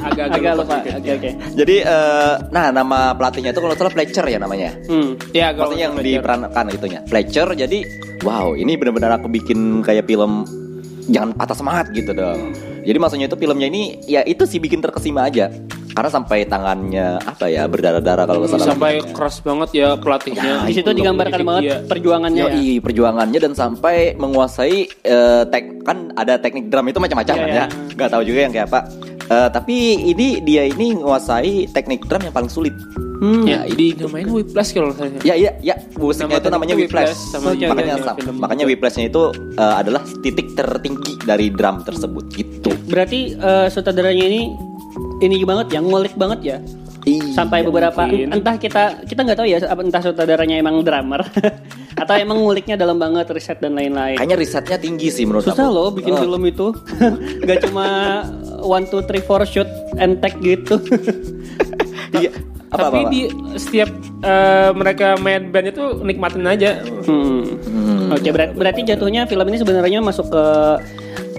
agak-agak 0.01 0.37
Agak 0.37 0.53
lupa. 0.55 0.75
Oke 0.93 1.11
oke. 1.11 1.29
Jadi 1.55 1.75
eh, 1.81 2.33
nah 2.49 2.69
nama 2.69 2.99
pelatihnya 3.11 3.51
itu 3.51 3.59
kalau 3.59 3.73
salah 3.73 3.91
Fletcher 3.91 4.25
ya 4.25 4.37
namanya. 4.37 4.69
Hmm. 4.85 5.17
Ya 5.31 5.49
kalau 5.51 5.73
yang 5.73 5.93
Fletcher. 5.93 6.21
diperankan 6.21 6.65
itunya 6.69 6.99
Fletcher 7.03 7.47
jadi 7.49 7.79
wow 8.21 8.53
ini 8.53 8.77
benar-benar 8.77 9.17
aku 9.17 9.27
bikin 9.27 9.81
kayak 9.81 10.05
film 10.05 10.45
jangan 11.07 11.33
patah 11.33 11.57
semangat 11.57 11.89
gitu 11.91 12.11
dong 12.11 12.53
jadi 12.81 12.97
maksudnya 12.97 13.27
itu 13.29 13.37
filmnya 13.37 13.67
ini 13.69 13.81
ya 14.05 14.21
itu 14.25 14.43
sih 14.45 14.57
bikin 14.57 14.81
terkesima 14.81 15.29
aja 15.29 15.49
karena 15.91 16.07
sampai 16.07 16.47
tangannya 16.47 17.19
apa 17.19 17.51
ya 17.51 17.67
berdarah-darah 17.67 18.23
kalau 18.23 18.39
nggak 18.43 18.51
salah 18.55 18.67
sampai 18.71 19.03
keras 19.11 19.43
banget 19.43 19.69
ya 19.75 19.87
pelatihnya. 19.99 20.63
Di 20.63 20.73
situ 20.79 20.87
digambarkan 20.95 21.39
banget 21.43 21.61
dia. 21.67 21.77
perjuangannya 21.83 22.43
ya. 22.47 22.47
Yoi, 22.47 22.79
perjuangannya 22.79 23.39
dan 23.43 23.53
sampai 23.53 24.15
menguasai 24.15 24.87
eh, 24.87 25.43
tek 25.51 25.83
kan 25.83 26.15
ada 26.15 26.39
teknik 26.39 26.71
drum 26.71 26.87
itu 26.87 26.99
macam-macam 27.01 27.35
Iya, 27.35 27.41
kan 27.43 27.49
iya. 27.51 27.65
ya 27.67 27.95
nggak 27.99 28.09
tahu 28.09 28.23
juga 28.23 28.39
yang 28.39 28.53
kayak 28.55 28.67
apa 28.71 28.79
Eh, 29.31 29.47
tapi 29.47 29.75
ini 30.11 30.43
dia 30.43 30.67
ini 30.67 30.91
menguasai 30.99 31.71
teknik 31.71 32.03
drum 32.03 32.19
yang 32.27 32.35
paling 32.35 32.51
sulit 32.51 32.75
Hmm. 33.21 33.45
Ya, 33.45 33.61
di 33.69 33.93
namanya 33.93 34.33
Whiplash 34.33 34.73
kalau 34.73 34.97
saya. 34.97 35.13
Ya 35.21 35.37
iya 35.37 35.53
ya 35.61 35.77
musiknya 35.93 36.25
Nama 36.25 36.41
itu 36.41 36.49
namanya 36.49 36.73
Whiplash. 36.73 37.13
Sama 37.29 37.53
Oke, 37.53 37.69
makanya 37.69 38.01
film. 38.17 38.35
makanya 38.41 38.65
Whiplashnya 38.65 39.13
itu 39.13 39.29
uh, 39.61 39.77
adalah 39.77 40.01
titik 40.25 40.57
tertinggi 40.57 41.21
dari 41.21 41.53
drum 41.53 41.85
tersebut 41.85 42.33
gitu. 42.33 42.73
Berarti 42.89 43.37
eh, 43.37 43.69
sutradaranya 43.69 44.25
ini 44.25 44.41
ini 45.21 45.37
banget 45.45 45.69
ya, 45.69 45.85
ngulik 45.85 46.17
banget 46.17 46.39
ya. 46.41 46.57
Iya. 47.05 47.37
Sampai 47.37 47.61
beberapa 47.61 48.09
mungkin. 48.09 48.33
entah 48.41 48.57
kita 48.57 49.05
kita 49.05 49.21
nggak 49.21 49.37
tahu 49.37 49.47
ya 49.53 49.57
entah 49.69 50.01
sutradaranya 50.01 50.57
emang 50.57 50.81
drummer 50.81 51.21
atau 52.01 52.13
emang 52.15 52.37
nguliknya 52.37 52.75
dalam 52.75 52.97
banget 52.97 53.29
riset 53.29 53.57
dan 53.57 53.73
lain-lain. 53.73 54.15
Kayaknya 54.15 54.37
risetnya 54.37 54.77
tinggi 54.77 55.07
sih 55.07 55.23
menurut 55.23 55.45
Susah 55.45 55.61
aku. 55.63 55.71
loh 55.71 55.87
bikin 55.89 56.11
Eh, 56.11 56.19
film 56.19 56.41
itu. 56.43 56.67
Gak 57.47 57.59
cuma 57.63 57.85
one 58.59 58.85
two 58.85 59.01
three 59.03 59.21
four 59.21 59.41
shoot 59.43 59.69
and 59.95 60.17
take 60.17 60.37
gitu. 60.39 60.81
Iya. 62.13 62.27
Apa, 62.69 62.87
Tapi 62.87 62.97
apa, 62.97 62.99
apa? 63.01 63.09
di 63.09 63.21
setiap 63.55 63.89
eh, 64.21 64.71
mereka 64.73 65.15
main 65.17 65.47
band 65.47 65.67
itu 65.69 65.83
nikmatin 66.01 66.43
aja. 66.45 66.83
Hmm. 67.03 67.43
Hmm. 67.61 68.11
Oke, 68.11 68.29
berat- 68.29 68.51
berarti 68.53 68.83
jatuhnya 68.85 69.23
film 69.23 69.47
ini 69.47 69.57
sebenarnya 69.57 69.99
masuk 69.99 70.27
ke 70.27 70.45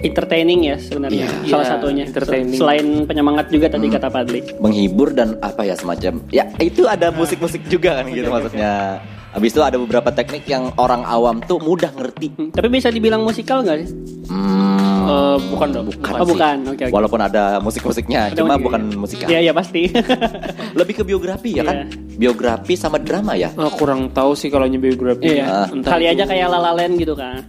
entertaining 0.03 0.65
ya 0.65 0.77
sebenarnya. 0.77 1.25
Iya. 1.41 1.47
Salah 1.47 1.61
Iya, 1.63 1.71
satunya. 1.71 2.03
entertaining. 2.05 2.57
Selain 2.57 2.85
penyemangat 3.03 3.49
juga 3.49 3.69
tadi 3.69 3.85
Hmm. 3.85 3.95
kata 3.95 4.07
Padli. 4.09 4.41
menghibur 4.57 5.09
dan 5.11 5.37
apa 5.39 5.61
ya 5.61 5.73
semacam 5.73 6.21
ya 6.29 6.49
itu 6.59 6.85
ada 6.85 7.09
musik-musik 7.09 7.61
juga 7.67 7.97
kan 7.97 8.09
gitu 8.09 8.27
maksudnya. 8.27 8.97
Habis 9.33 9.49
itu 9.49 9.61
ada 9.61 9.75
beberapa 9.75 10.09
teknik 10.09 10.45
yang 10.45 10.69
orang 10.77 11.01
awam 11.03 11.41
tuh 11.41 11.57
mudah 11.57 11.89
ngerti. 11.91 12.29
Hmm, 12.31 12.49
Tapi 12.49 12.67
bisa 12.69 12.87
dibilang 12.87 13.19
musikal 13.19 13.65
nggak 13.65 13.77
sih? 13.81 13.89
Hmm, 14.29 14.61
Eh, 15.03 15.37
bukan 15.49 15.67
dong. 15.69 15.85
bukan 15.91 16.13
Oh, 16.15 16.23
sih. 16.23 16.31
bukan. 16.31 16.55
Oke, 16.69 16.83
oke. 16.85 16.93
Walaupun 16.93 17.19
ada 17.19 17.43
musik-musiknya, 17.59 18.29
Ada 18.29 18.39
cuma 18.39 18.55
musik- 18.55 18.63
bukan 18.63 18.81
musikal. 18.95 19.27
Iya, 19.27 19.39
iya 19.41 19.51
pasti. 19.51 19.89
Lebih 20.79 20.93
ke 20.95 21.03
biografi 21.03 21.57
ya 21.57 21.65
kan? 21.65 21.89
Biografi 22.13 22.77
sama 22.77 23.01
drama 23.01 23.33
ya. 23.33 23.49
Eh, 23.51 23.71
kurang 23.73 24.13
tahu 24.13 24.31
sih 24.31 24.47
kalau 24.47 24.63
biografi. 24.69 25.33
Iya. 25.33 25.67
Entah 25.67 25.97
Kali 25.97 26.07
itu- 26.07 26.13
aja 26.13 26.23
kayak 26.23 26.47
La 26.47 26.59
La 26.61 26.71
Land 26.71 26.95
gitu 26.95 27.17
kan. 27.17 27.41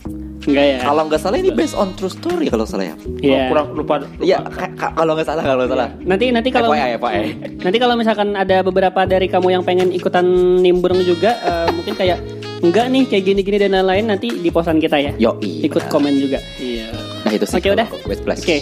Enggak 0.45 0.65
ya? 0.65 0.79
Kalau 0.81 1.03
nggak 1.09 1.21
salah 1.21 1.37
ini 1.37 1.51
based 1.51 1.73
on 1.73 1.89
true 1.97 2.13
story 2.13 2.53
kalau 2.53 2.65
salah 2.65 2.93
ya. 2.93 2.97
Iya. 3.19 3.33
Oh, 3.33 3.41
kurang 3.49 3.67
lupa. 3.73 3.95
Iya, 4.21 4.39
ka- 4.45 4.73
ka- 4.77 4.93
kalau 4.93 5.13
nggak 5.17 5.25
salah 5.25 5.43
kalau 5.43 5.61
nggak 5.65 5.73
salah. 5.73 5.89
Nanti 6.05 6.25
nanti 6.29 6.49
kalau 6.53 6.69
FYI, 6.71 7.01
FYI. 7.01 7.23
nanti 7.65 7.77
kalau 7.81 7.95
misalkan 7.97 8.29
ada 8.33 8.61
beberapa 8.61 9.01
dari 9.05 9.27
kamu 9.27 9.49
yang 9.51 9.63
pengen 9.65 9.89
ikutan 9.91 10.25
nimbrung 10.61 11.01
juga 11.01 11.33
eh, 11.41 11.69
mungkin 11.73 11.97
kayak 11.97 12.19
enggak 12.61 12.87
nih 12.89 13.05
kayak 13.05 13.25
gini-gini 13.25 13.57
dan 13.59 13.73
lain-lain 13.75 14.05
nanti 14.07 14.29
di 14.31 14.49
posan 14.49 14.79
kita 14.79 15.01
ya. 15.01 15.13
Yoi. 15.17 15.65
Ikut 15.65 15.81
benar. 15.81 15.93
komen 15.93 16.13
juga. 16.17 16.39
Iya. 16.57 16.93
Nah 17.25 17.33
itu 17.33 17.45
sih. 17.45 17.57
Oke 17.57 17.69
udah. 17.73 17.87
kalau 17.89 18.05
West 18.05 18.23
Place. 18.23 18.45
Oke. 18.45 18.59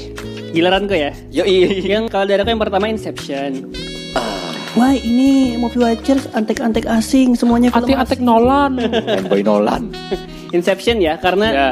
Giliranku 0.53 0.95
ya. 0.95 1.11
Yoi. 1.35 1.83
Yang 1.83 2.11
kalau 2.11 2.31
dari 2.31 2.41
aku 2.41 2.51
yang 2.51 2.63
pertama 2.63 2.87
Inception. 2.87 3.75
Ah, 4.13 4.53
Wah 4.73 4.95
ini 4.95 5.57
movie 5.57 5.81
watchers 5.81 6.31
antek-antek 6.33 6.89
asing 6.89 7.35
semuanya 7.35 7.69
film 7.69 7.93
asing. 7.93 8.23
Nolan. 8.23 8.73
Fanboy 8.81 9.43
Nolan. 9.43 9.91
Inception 10.53 11.01
ya 11.01 11.17
karena 11.17 11.47
Ya. 11.53 11.69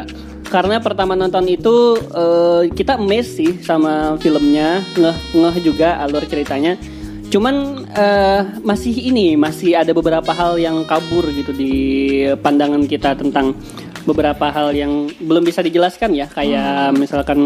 karena 0.50 0.80
pertama 0.80 1.14
nonton 1.14 1.46
itu 1.46 1.94
eh, 2.00 2.62
kita 2.72 2.98
amazed 2.98 3.38
sih 3.38 3.50
sama 3.62 4.16
filmnya 4.18 4.82
ngeh 4.96 5.16
ngeh 5.36 5.56
juga 5.62 6.00
alur 6.00 6.24
ceritanya 6.26 6.74
cuman 7.30 7.86
eh, 7.94 8.40
masih 8.66 8.90
ini 8.90 9.38
masih 9.38 9.78
ada 9.78 9.94
beberapa 9.94 10.34
hal 10.34 10.58
yang 10.58 10.82
kabur 10.82 11.30
gitu 11.30 11.54
di 11.54 11.72
pandangan 12.42 12.82
kita 12.90 13.14
tentang 13.14 13.54
beberapa 14.02 14.48
hal 14.48 14.72
yang 14.72 15.06
belum 15.20 15.44
bisa 15.44 15.60
dijelaskan 15.60 16.16
ya. 16.16 16.26
Kayak 16.26 16.96
misalkan 16.96 17.38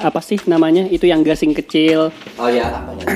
apa 0.00 0.18
sih 0.24 0.40
namanya? 0.48 0.88
Itu 0.88 1.06
yang 1.06 1.22
gasing 1.22 1.52
kecil. 1.52 2.08
Oh 2.40 2.48
ya, 2.48 2.82
ya? 2.98 3.06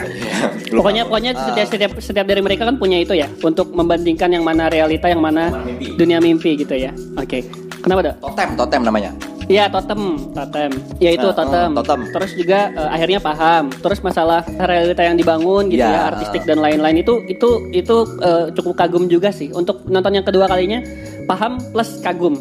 pokoknya 0.70 1.08
pokoknya 1.08 1.32
setiap, 1.34 1.66
setiap 1.72 1.90
setiap 1.98 2.26
dari 2.28 2.44
mereka 2.44 2.68
kan 2.68 2.76
punya 2.76 3.00
itu 3.00 3.16
ya 3.16 3.26
untuk 3.42 3.72
membandingkan 3.72 4.28
yang 4.30 4.44
mana 4.44 4.68
realita 4.68 5.08
yang 5.08 5.24
mana 5.24 5.50
Mana 5.50 5.64
mimpi. 5.66 5.96
dunia 5.96 6.18
mimpi 6.20 6.50
gitu 6.60 6.74
ya. 6.76 6.92
Oke. 7.16 7.42
Kenapa 7.80 8.12
dok? 8.12 8.16
Totem, 8.22 8.48
totem 8.58 8.82
namanya. 8.82 9.10
Iya 9.46 9.70
totem, 9.70 10.18
totem. 10.34 10.70
Ya 10.98 11.14
itu 11.14 11.22
Nah, 11.22 11.36
totem. 11.38 11.68
hmm, 11.70 11.76
totem. 11.78 12.00
Terus 12.10 12.30
juga 12.34 12.58
eh, 12.68 12.88
akhirnya 12.90 13.20
paham. 13.22 13.70
Terus 13.70 14.02
masalah 14.02 14.42
realita 14.42 15.06
yang 15.06 15.14
dibangun 15.14 15.70
gitu 15.70 15.86
Ya. 15.86 15.94
ya, 15.94 16.02
artistik 16.10 16.42
dan 16.42 16.58
lain-lain 16.58 16.98
itu 16.98 17.22
itu 17.30 17.70
itu 17.70 17.96
eh, 18.20 18.50
cukup 18.58 18.74
kagum 18.74 19.06
juga 19.06 19.30
sih. 19.30 19.54
Untuk 19.54 19.86
nonton 19.86 20.18
yang 20.18 20.26
kedua 20.26 20.50
kalinya 20.50 20.82
paham 21.24 21.62
plus 21.70 22.02
kagum 22.02 22.34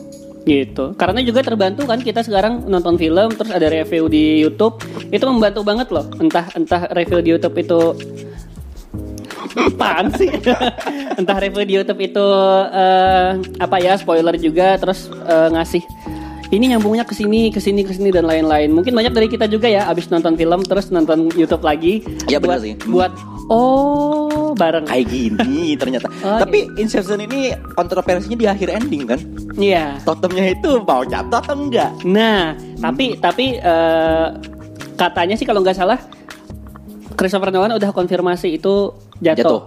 gitu. 0.46 0.94
Karena 0.98 1.22
juga 1.22 1.42
terbantu 1.42 1.86
kan 1.86 2.02
kita 2.02 2.22
sekarang 2.22 2.66
nonton 2.66 2.98
film 2.98 3.34
terus 3.34 3.50
ada 3.50 3.66
review 3.66 4.10
di 4.10 4.42
YouTube 4.42 4.82
itu 5.10 5.26
membantu 5.26 5.62
banget 5.62 5.94
loh. 5.94 6.10
Entah 6.18 6.50
entah 6.54 6.90
review 6.90 7.22
di 7.22 7.30
YouTube 7.38 7.56
itu 7.58 7.80
apaan 9.70 10.10
sih? 10.14 10.30
Entah 11.22 11.38
review 11.38 11.64
di 11.64 11.74
YouTube 11.78 12.02
itu 12.02 12.26
eh, 12.74 13.30
apa 13.58 13.78
ya 13.78 13.94
spoiler 13.96 14.34
juga 14.38 14.74
terus 14.78 15.06
eh, 15.10 15.50
ngasih 15.54 15.84
ini 16.56 16.72
nyambungnya 16.72 17.04
ke 17.04 17.12
sini, 17.12 17.52
ke 17.52 17.60
sini, 17.60 17.84
ke 17.84 17.92
sini 17.92 18.10
dan 18.10 18.26
lain-lain. 18.26 18.72
Mungkin 18.72 18.96
banyak 18.96 19.14
dari 19.14 19.28
kita 19.28 19.46
juga 19.52 19.68
ya 19.68 19.86
abis 19.92 20.08
nonton 20.08 20.40
film 20.40 20.64
terus 20.64 20.88
nonton 20.90 21.28
YouTube 21.36 21.62
lagi. 21.62 22.02
Iya, 22.32 22.40
benar 22.40 22.60
buat, 22.60 22.66
sih. 22.66 22.74
Buat 22.88 23.12
oh 23.52 24.56
bareng. 24.56 24.88
Kayak 24.88 25.06
gini 25.12 25.76
ternyata. 25.82 26.08
Oh, 26.24 26.40
Tapi 26.40 26.72
Inception 26.80 27.20
ini 27.22 27.52
kontroversinya 27.76 28.38
di 28.40 28.48
akhir 28.48 28.72
ending 28.72 29.04
kan? 29.06 29.20
Iya. 29.60 30.00
Totemnya 30.08 30.56
itu 30.56 30.80
mau 30.82 31.04
jatuh 31.04 31.40
atau 31.44 31.56
enggak? 31.60 31.92
Nah, 32.08 32.56
tapi 32.80 33.20
tapi 33.20 33.60
eh, 33.60 34.28
katanya 34.96 35.36
sih 35.36 35.44
kalau 35.44 35.60
nggak 35.60 35.76
salah 35.76 36.00
Christopher 37.16 37.52
Nolan 37.52 37.80
udah 37.80 37.92
konfirmasi 37.96 38.60
itu 38.60 38.92
jatuh. 39.24 39.44
Jatuh. 39.44 39.60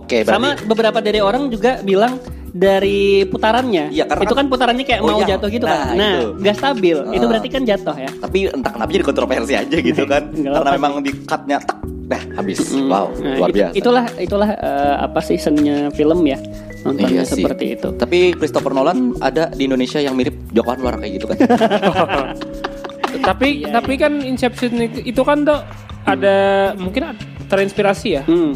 Oke, 0.00 0.24
berarti 0.24 0.32
Sama 0.32 0.50
beberapa 0.64 0.98
dari 1.04 1.20
orang 1.20 1.52
juga 1.52 1.84
bilang 1.84 2.16
dari 2.56 3.00
putarannya. 3.22 3.92
Iya, 3.92 4.04
karena 4.06 4.22
itu 4.22 4.32
kan- 4.32 4.40
kan 4.40 4.46
putarannya 4.48 4.84
kayak 4.84 5.00
Oh, 5.00 5.06
mau 5.06 5.20
iya. 5.20 5.28
jatuh 5.30 5.48
gitu 5.50 5.64
Nah, 5.64 5.76
kan. 5.76 5.94
Nah, 5.94 6.12
itu. 6.14 6.28
nggak 6.40 6.56
stabil. 6.56 6.96
Itu 7.12 7.20
Ah. 7.20 7.28
berarti 7.28 7.48
kan 7.48 7.62
jatuh 7.62 7.96
ya. 7.98 8.10
tapi 8.16 8.38
entah 8.48 8.70
kenapa 8.70 8.90
jadi 8.90 9.04
kontroversi 9.04 9.52
aja 9.54 9.76
gitu 9.78 10.02
kan 10.04 10.22
Nggak 10.30 10.52
karena 10.56 10.70
memang 10.72 10.92
di 10.98 11.12
cutnya 11.22 11.58
tak 11.60 11.76
Nah, 12.06 12.22
habis. 12.34 12.62
Wow, 12.70 13.10
Nah, 13.12 13.34
luar 13.36 13.50
it- 13.50 13.56
biasa. 13.56 13.72
Itulah 13.74 14.04
itulah 14.16 14.50
eh, 14.52 14.94
apa 15.00 15.20
sih 15.20 15.36
seninya 15.36 15.90
film 15.90 16.22
ya 16.22 16.38
nontonnya 16.80 17.10
Iya 17.12 17.22
sih. 17.26 17.42
seperti 17.42 17.74
itu. 17.74 17.88
Tapi 17.92 18.18
Christopher 18.32 18.70
Nolan 18.70 19.10
ada 19.18 19.50
di 19.50 19.66
Indonesia 19.66 19.98
yang 19.98 20.14
mirip 20.14 20.38
Joko 20.48 20.70
Anwar 20.70 20.96
kayak 20.96 21.12
gitu 21.12 21.26
kan? 21.26 21.38
tapi 23.28 23.48
Iya, 23.58 23.74
tapi 23.74 23.92
kan 23.96 24.22
Inception 24.22 24.78
itu, 24.78 24.98
itu 25.04 25.20
kan 25.20 25.42
tuh 25.42 25.58
ada 26.04 26.36
mungkin 26.74 27.10
terinspirasi 27.44 28.08
ya. 28.08 28.22
Hmm. 28.22 28.54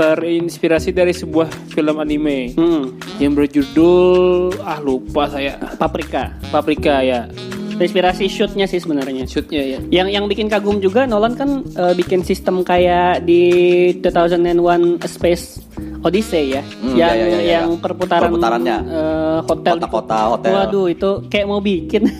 Terinspirasi 0.00 0.90
dari 0.90 1.12
sebuah 1.12 1.44
film 1.68 2.00
anime 2.00 2.56
Hmm. 2.56 2.96
yang 3.20 3.36
berjudul 3.36 4.56
ah 4.58 4.80
lupa 4.80 5.28
saya 5.28 5.60
Paprika. 5.76 6.32
Paprika 6.48 7.04
ya. 7.04 7.28
Inspirasi 7.76 8.24
shootnya 8.24 8.64
sih 8.64 8.76
sebenarnya. 8.76 9.24
Shootnya 9.24 9.60
ya. 9.60 9.78
Yang 9.90 10.08
yang 10.10 10.24
bikin 10.24 10.48
kagum 10.48 10.80
juga 10.80 11.04
Nolan 11.04 11.32
kan 11.32 11.64
eh, 11.66 11.92
bikin 11.92 12.20
sistem 12.20 12.60
kayak 12.60 13.24
di 13.24 13.44
2001 13.94 14.56
A 14.96 15.06
Space 15.06 15.60
Odyssey 16.00 16.44
ya, 16.50 16.64
Hmm, 16.78 16.96
yang 16.96 16.96
ya, 16.96 17.08
ya, 17.10 17.26
ya, 17.26 17.28
ya. 17.28 17.40
yang 17.54 17.76
perputaran 17.76 18.24
Perputarannya. 18.26 18.76
eh, 18.80 19.38
hotel 19.42 19.74
Kota-kota, 19.76 20.18
hotel. 20.30 20.52
Waduh 20.54 20.86
itu 20.88 21.10
kayak 21.28 21.44
mau 21.46 21.60
bikin. 21.60 22.08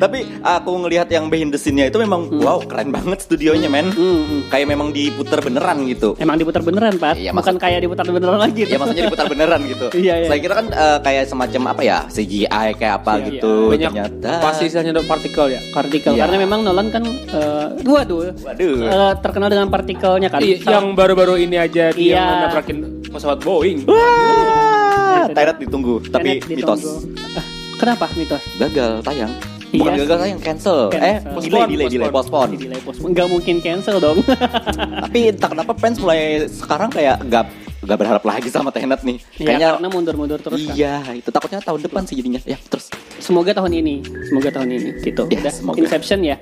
Tapi 0.00 0.18
aku 0.40 0.70
ngelihat 0.80 1.06
yang 1.06 1.28
behind 1.28 1.52
the 1.52 1.60
scene-nya 1.60 1.86
itu 1.86 2.00
memang 2.00 2.32
wow 2.40 2.56
keren 2.60 2.88
banget 2.88 3.20
studionya 3.20 3.68
men. 3.68 3.92
Hmm, 3.92 4.24
hmm. 4.24 4.40
Kayak 4.48 4.66
memang 4.66 4.88
diputer 4.90 5.38
beneran 5.38 5.84
gitu. 5.84 6.16
Emang 6.16 6.34
diputar 6.34 6.64
beneran 6.64 6.96
Pak, 6.96 7.14
Iya, 7.14 7.30
bukan 7.30 7.54
kayak 7.54 7.84
diputar 7.84 8.08
beneran 8.08 8.40
lagi. 8.40 8.64
Ya 8.64 8.76
maksudnya 8.76 9.04
diputar 9.06 9.28
beneran 9.28 9.60
gitu. 9.64 9.86
Iya, 10.00 10.14
iya. 10.16 10.28
Saya 10.28 10.40
kira 10.40 10.54
kan 10.56 10.66
eh, 10.66 10.98
kayak 11.00 11.24
semacam 11.28 11.62
apa 11.68 11.82
ya 11.82 11.98
CGI 12.08 12.68
kayak 12.74 12.94
apa 12.98 13.12
Iya, 13.14 13.24
gitu. 13.28 13.52
Banyak 13.68 13.92
Ternyata 13.92 14.32
pasti 14.40 14.62
istilahnya 14.64 14.92
ada 14.94 15.04
partikel 15.04 15.46
ya. 15.50 15.60
partikel 15.70 16.12
Iya. 16.16 16.20
karena 16.24 16.36
memang 16.40 16.60
Nolan 16.64 16.88
kan 16.88 17.04
eh, 17.04 17.66
waduh, 17.82 18.32
Waduh. 18.32 18.76
eh, 18.80 19.12
terkenal 19.20 19.48
dengan 19.48 19.68
partikelnya 19.68 20.28
kan. 20.28 20.40
Iya, 20.40 20.56
Salah- 20.58 20.72
yang 20.80 20.96
baru-baru 20.96 21.36
ini 21.36 21.56
aja 21.56 21.92
dia 21.92 22.16
Iya. 22.16 22.24
nabrakin 22.48 22.78
pesawat 23.04 23.44
Boeing. 23.44 23.84
Wah, 23.84 25.26
Itu 25.26 25.36
Tenet 25.36 25.56
ditunggu, 25.58 25.94
tapi 26.08 26.40
Tenet 26.40 26.48
mitos 26.48 26.80
ditunggu. 26.80 26.94
Ah, 27.36 27.44
kenapa 27.76 28.06
mitos? 28.14 28.42
gagal 28.56 29.04
tayang. 29.04 29.32
Bukan 29.72 29.92
Iya. 29.92 30.00
gagal 30.00 30.16
tayang, 30.18 30.40
cancel. 30.40 30.78
Cancel. 30.88 31.06
Eh, 31.06 31.16
Postpone, 31.24 31.50
delay, 31.64 31.68
delay, 31.70 31.88
delay, 31.88 32.10
postpone. 32.10 32.50
Delay 32.52 32.80
post. 32.80 32.98
Nggak 33.00 33.26
mungkin 33.26 33.54
cancel 33.58 33.96
dong. 33.96 34.18
Tapi 35.04 35.18
entah 35.28 35.48
kenapa 35.48 35.72
fans 35.74 35.96
mulai 35.96 36.20
sekarang 36.44 36.88
kayak 36.88 37.22
gak 37.24 37.44
gak 37.80 37.96
berharap 37.96 38.20
lagi 38.22 38.46
sama 38.46 38.68
Tenet 38.68 39.00
nih. 39.00 39.16
Iya, 39.34 39.46
Kayaknya 39.46 39.68
karena 39.72 39.88
mundur-mundur 39.88 40.38
terus 40.38 40.60
kan. 40.62 40.74
Iya, 40.74 40.94
itu 41.14 41.28
takutnya 41.28 41.60
tahun 41.60 41.80
depan 41.80 42.02
sih 42.04 42.12
jadinya. 42.12 42.40
Ya, 42.44 42.60
terus. 42.62 42.92
Semoga 43.16 43.54
tahun 43.54 43.72
ini, 43.74 43.94
semoga 44.22 44.50
tahun 44.50 44.68
ini 44.70 44.88
gitu. 45.00 45.24
Ya, 45.26 45.40
Udah 45.40 45.48
semoga. 45.50 45.78
Inception 45.78 46.20
ya. 46.20 46.36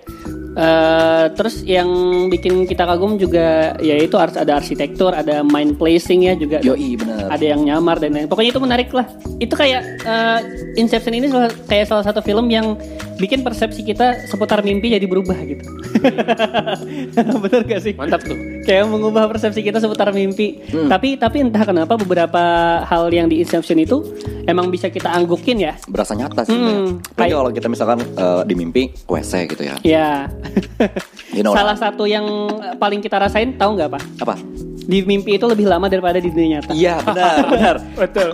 Eh, 0.50 1.26
terus 1.32 1.62
yang 1.62 1.86
bikin 2.26 2.66
kita 2.66 2.82
kagum 2.82 3.14
juga 3.14 3.78
yaitu 3.78 4.18
ars- 4.18 4.34
ada 4.34 4.58
arsitektur, 4.58 5.14
ada 5.14 5.46
mind 5.46 5.78
placing 5.78 6.26
ya 6.26 6.34
juga. 6.34 6.58
Yoi, 6.58 6.98
bener. 6.98 7.30
Ada 7.30 7.44
yang 7.48 7.62
nyamar 7.62 7.96
dan 7.96 8.10
lain. 8.10 8.26
Pokoknya 8.26 8.50
itu 8.50 8.60
menarik 8.60 8.90
lah. 8.90 9.06
Itu 9.38 9.54
kayak 9.54 9.80
eh, 10.02 10.38
Inception 10.74 11.14
ini 11.14 11.30
salah- 11.30 11.54
kayak 11.64 11.86
salah 11.86 12.02
satu 12.02 12.18
film 12.18 12.50
yang 12.50 12.74
bikin 13.18 13.42
persepsi 13.42 13.82
kita 13.82 14.24
seputar 14.24 14.62
mimpi 14.62 14.88
jadi 14.88 15.04
berubah 15.04 15.34
gitu. 15.42 15.66
Bener 17.42 17.62
gak 17.64 17.80
sih? 17.82 17.92
Mantap 17.92 18.22
tuh. 18.22 18.38
kayak 18.62 18.84
mengubah 18.84 19.26
persepsi 19.26 19.60
kita 19.60 19.78
seputar 19.78 20.12
mimpi. 20.12 20.60
Hmm. 20.68 20.86
Tapi 20.86 21.16
tapi 21.16 21.40
entah 21.40 21.64
kenapa 21.64 21.96
beberapa 21.96 22.40
hal 22.84 23.10
yang 23.10 23.26
di 23.26 23.40
Inception 23.40 23.76
itu 23.76 24.04
emang 24.44 24.68
bisa 24.68 24.86
kita 24.86 25.08
anggukin 25.08 25.58
ya. 25.58 25.74
Berasa 25.84 26.12
nyata 26.12 26.44
sih. 26.44 26.52
Hmm, 26.52 27.02
kayak- 27.12 27.34
kalau 27.34 27.50
kita 27.50 27.66
misalkan 27.66 27.98
eh, 28.04 28.42
di 28.44 28.54
mimpi 28.54 28.82
WC 29.04 29.32
gitu 29.48 29.62
ya. 29.64 29.74
Ya. 29.82 30.10
You 31.28 31.44
know 31.44 31.52
Salah 31.52 31.76
satu 31.76 32.02
yang 32.02 32.24
paling 32.78 32.98
kita 32.98 33.18
rasain 33.18 33.54
tahu 33.54 33.76
nggak 33.76 33.90
pak? 33.90 34.02
Apa? 34.18 34.34
Di 34.88 35.04
mimpi 35.04 35.36
itu 35.36 35.44
lebih 35.44 35.68
lama 35.68 35.84
daripada 35.86 36.16
di 36.16 36.32
dunia 36.32 36.58
nyata. 36.58 36.72
Iya, 36.72 36.96
benar, 37.04 37.36
benar. 37.52 37.76
Betul. 37.94 38.28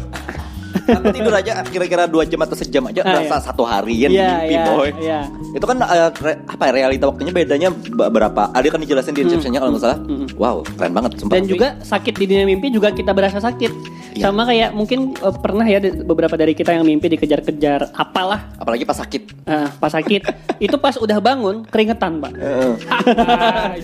Aku 0.74 1.06
tidur 1.10 1.30
aja 1.30 1.62
kira-kira 1.62 2.04
dua 2.04 2.22
jam 2.22 2.40
atau 2.40 2.52
sejam 2.52 2.84
aja 2.84 3.00
Ah, 3.00 3.10
berasa 3.14 3.34
iya. 3.34 3.44
satu 3.44 3.62
harian 3.62 4.08
di 4.08 4.16
Iya, 4.16 4.28
mimpi 4.34 4.50
iya, 4.50 4.64
boy. 4.66 4.88
iya. 4.98 5.20
Itu 5.50 5.64
kan 5.64 5.76
eh, 5.78 6.10
re- 6.12 6.40
apa 6.44 6.62
ya, 6.64 6.72
realita 6.74 7.04
waktunya 7.06 7.30
bedanya 7.30 7.68
be- 7.70 8.08
berapa? 8.08 8.50
Ada 8.50 8.66
kan 8.68 8.80
dijelasin 8.80 9.12
di 9.12 9.22
Inception-nya 9.22 9.58
kalau 9.58 9.72
nggak 9.72 9.82
salah. 9.82 9.98
Hmm. 10.00 10.26
Wow, 10.34 10.56
keren 10.68 10.92
banget 10.92 11.10
sumpah. 11.16 11.34
Dan 11.34 11.44
juga 11.44 11.68
sakit 11.80 12.14
di 12.14 12.24
dunia 12.26 12.44
mimpi 12.44 12.68
juga 12.68 12.90
kita 12.90 13.10
berasa 13.10 13.38
sakit. 13.38 13.72
Iya. 14.14 14.22
Sama 14.24 14.44
kayak 14.44 14.70
mungkin 14.70 14.98
eh, 15.12 15.34
pernah 15.37 15.64
ya 15.64 15.78
beberapa 16.00 16.34
dari 16.34 16.52
kita 16.52 16.70
yang 16.70 16.82
mimpi 16.82 17.06
dikejar-kejar 17.08 17.90
apalah 17.92 18.50
apalagi 18.56 18.82
pas 18.82 18.96
sakit. 18.96 19.22
eh, 19.44 19.68
pas 19.74 19.90
sakit. 19.90 20.22
itu 20.64 20.76
pas 20.76 20.94
udah 20.94 21.18
bangun 21.18 21.62
keringetan 21.64 22.18
pak. 22.18 22.32
Ah. 22.37 23.74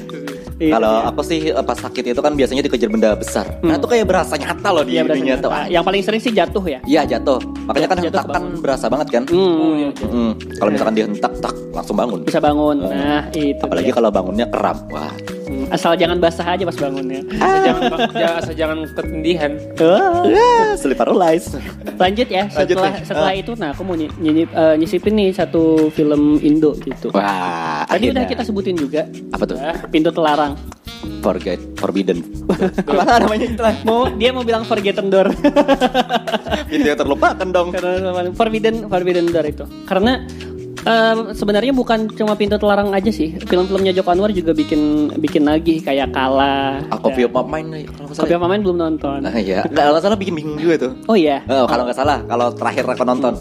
Iya, 0.57 0.73
Kalau 0.77 0.93
iya. 0.95 1.09
aku 1.09 1.21
sih 1.23 1.41
eh, 1.49 1.65
pas 1.65 1.75
sakit 1.75 2.05
itu 2.09 2.21
kan 2.21 2.33
biasanya 2.33 2.63
dikejar 2.63 2.89
benda 2.89 3.15
besar. 3.15 3.47
Nah, 3.61 3.75
itu 3.75 3.87
kayak 3.87 4.05
berasa 4.05 4.35
nyata 4.35 4.69
loh 4.71 4.83
di 4.83 4.95
Iya, 4.95 5.05
dunia 5.05 5.37
nyata. 5.37 5.67
Yang 5.67 5.85
paling 5.85 6.03
sering 6.03 6.21
sih 6.21 6.33
jatuh 6.33 6.65
ya. 6.65 6.80
Iya 6.83 7.03
jatuh. 7.07 7.41
Makanya 7.63 7.87
kan 7.87 7.97
Jatuh 7.97 8.07
hentak 8.11 8.27
kan 8.31 8.45
berasa 8.59 8.87
banget 8.87 9.09
kan. 9.11 9.23
Hmm, 9.27 9.93
Mm. 10.01 10.33
Kalau 10.57 10.71
misalkan 10.71 10.95
dihentak 10.95 11.33
tak 11.39 11.55
langsung 11.71 11.95
bangun. 11.95 12.21
bisa 12.23 12.39
bangun. 12.39 12.77
Nah, 12.83 13.29
itu. 13.31 13.61
Apalagi 13.61 13.89
dia. 13.89 13.95
kalau 13.95 14.11
bangunnya 14.11 14.47
kram. 14.47 14.79
Wah. 14.89 15.13
Hmm, 15.43 15.67
asal 15.69 15.93
jangan 15.95 16.17
basah 16.17 16.47
aja 16.47 16.63
pas 16.63 16.79
bangunnya. 16.79 17.21
Asal 17.33 17.59
jangan 17.61 17.83
ja- 18.15 18.37
asal 18.39 18.55
jangan 18.55 18.79
ketindihan. 18.89 19.53
Wah. 19.77 20.23
Ah, 20.25 20.73
Selipar 20.75 21.11
lies. 21.11 21.59
Lanjut 21.97 22.29
ya. 22.29 22.47
Lanjut 22.49 22.77
Setelah 22.77 22.91
nih. 22.93 23.03
setelah 23.05 23.29
Ah. 23.29 23.35
itu, 23.37 23.53
nah 23.55 23.69
aku 23.71 23.83
mau 23.83 23.95
ny- 23.95 24.15
nyisip- 24.17 24.53
eh, 24.53 24.75
nyisipin 24.77 25.15
nih 25.17 25.31
satu 25.31 25.63
film 25.91 26.39
Indo 26.41 26.75
gitu. 26.77 27.11
Wah. 27.11 27.83
Tadi 27.85 28.09
udah 28.09 28.23
akhirnya. 28.23 28.31
kita 28.31 28.43
sebutin 28.43 28.75
juga 28.75 29.03
apa 29.29 29.45
tuh? 29.45 29.59
pintu 29.91 30.11
telarang. 30.11 30.55
Forget, 31.25 31.61
forbidden. 31.81 32.21
Apa 32.91 33.25
namanya 33.25 33.47
itu 33.49 33.63
lah? 33.63 33.75
Mau 33.89 34.09
dia 34.17 34.31
mau 34.37 34.45
bilang 34.45 34.65
Forgotten 34.69 35.09
Door. 35.09 35.33
Itu 36.75 36.85
yang 36.85 36.99
terlupakan 37.01 37.47
dong. 37.49 37.73
Karena 37.73 38.31
Forbidden 38.37 38.89
Forbidden 38.89 39.27
Door 39.33 39.47
itu. 39.49 39.65
Karena 39.89 40.21
em, 40.85 41.19
sebenarnya 41.33 41.73
bukan 41.73 42.09
cuma 42.13 42.37
pintu 42.37 42.61
telarang 42.61 42.93
aja 42.93 43.09
sih. 43.09 43.37
Film-filmnya 43.49 43.97
Joko 43.97 44.13
Anwar 44.13 44.31
juga 44.33 44.53
bikin 44.53 45.13
bikin 45.17 45.49
lagi 45.49 45.81
kayak 45.81 46.13
Kala. 46.13 46.85
Ah, 46.93 46.99
Copy 47.01 47.25
of 47.25 47.33
salah. 47.33 48.29
Kopi 48.29 48.35
apa 48.37 48.47
main 48.47 48.61
belum 48.61 48.77
nonton. 48.77 49.19
Nah, 49.25 49.35
iya. 49.37 49.65
Nggak 49.65 49.83
kalau 49.83 49.93
nggak 49.97 50.05
salah 50.05 50.19
bikin 50.21 50.35
bingung 50.37 50.59
juga 50.61 50.75
tuh. 50.89 50.93
Oh 51.09 51.17
iya. 51.17 51.41
Oh, 51.49 51.65
kalau 51.65 51.89
nggak 51.89 51.99
salah, 51.99 52.19
kalau 52.29 52.53
terakhir 52.53 52.85
aku 52.85 53.05
nonton. 53.09 53.35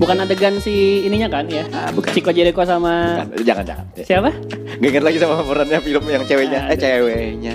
Bukan 0.00 0.16
adegan 0.16 0.56
si 0.56 0.72
ininya 1.04 1.28
kan 1.28 1.44
ya? 1.44 1.68
Ah, 1.70 1.92
bukan. 1.92 2.08
Chico 2.10 2.32
Jericho 2.32 2.64
sama 2.64 3.20
Kan, 3.20 3.36
Jangan, 3.38 3.64
jangan. 3.66 3.84
siapa? 4.00 4.30
Gak 4.72 4.88
inget 4.88 5.04
lagi 5.04 5.18
sama 5.20 5.34
pemerannya 5.38 5.78
film 5.78 6.04
yang 6.06 6.24
ceweknya. 6.24 6.60
Ah, 6.62 6.72
Eh, 6.72 6.78
ceweknya. 6.78 7.54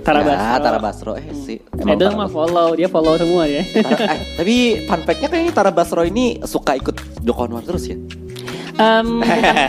Tara 0.00 0.20
Ya, 0.20 0.24
Basro. 0.24 0.56
Tara 0.58 0.78
Basro. 0.80 1.12
Eh, 1.14 1.26
sih. 1.36 1.58
Edo 1.60 2.00
Tara 2.00 2.16
mah 2.16 2.24
Basro. 2.24 2.48
follow, 2.48 2.68
dia 2.72 2.88
follow 2.88 3.14
semua 3.14 3.44
ya. 3.44 3.60
Tara- 3.60 4.08
eh, 4.08 4.20
tapi 4.34 4.54
fun 4.82 5.00
fact-nya 5.02 5.28
kayaknya 5.28 5.52
Tara 5.52 5.68
Basro 5.70 6.00
ini 6.00 6.40
suka 6.40 6.72
ikut 6.74 6.96
Joko 7.20 7.44
Anwar 7.44 7.60
terus 7.62 7.84
ya. 7.84 7.96
Bukan- 9.20 9.20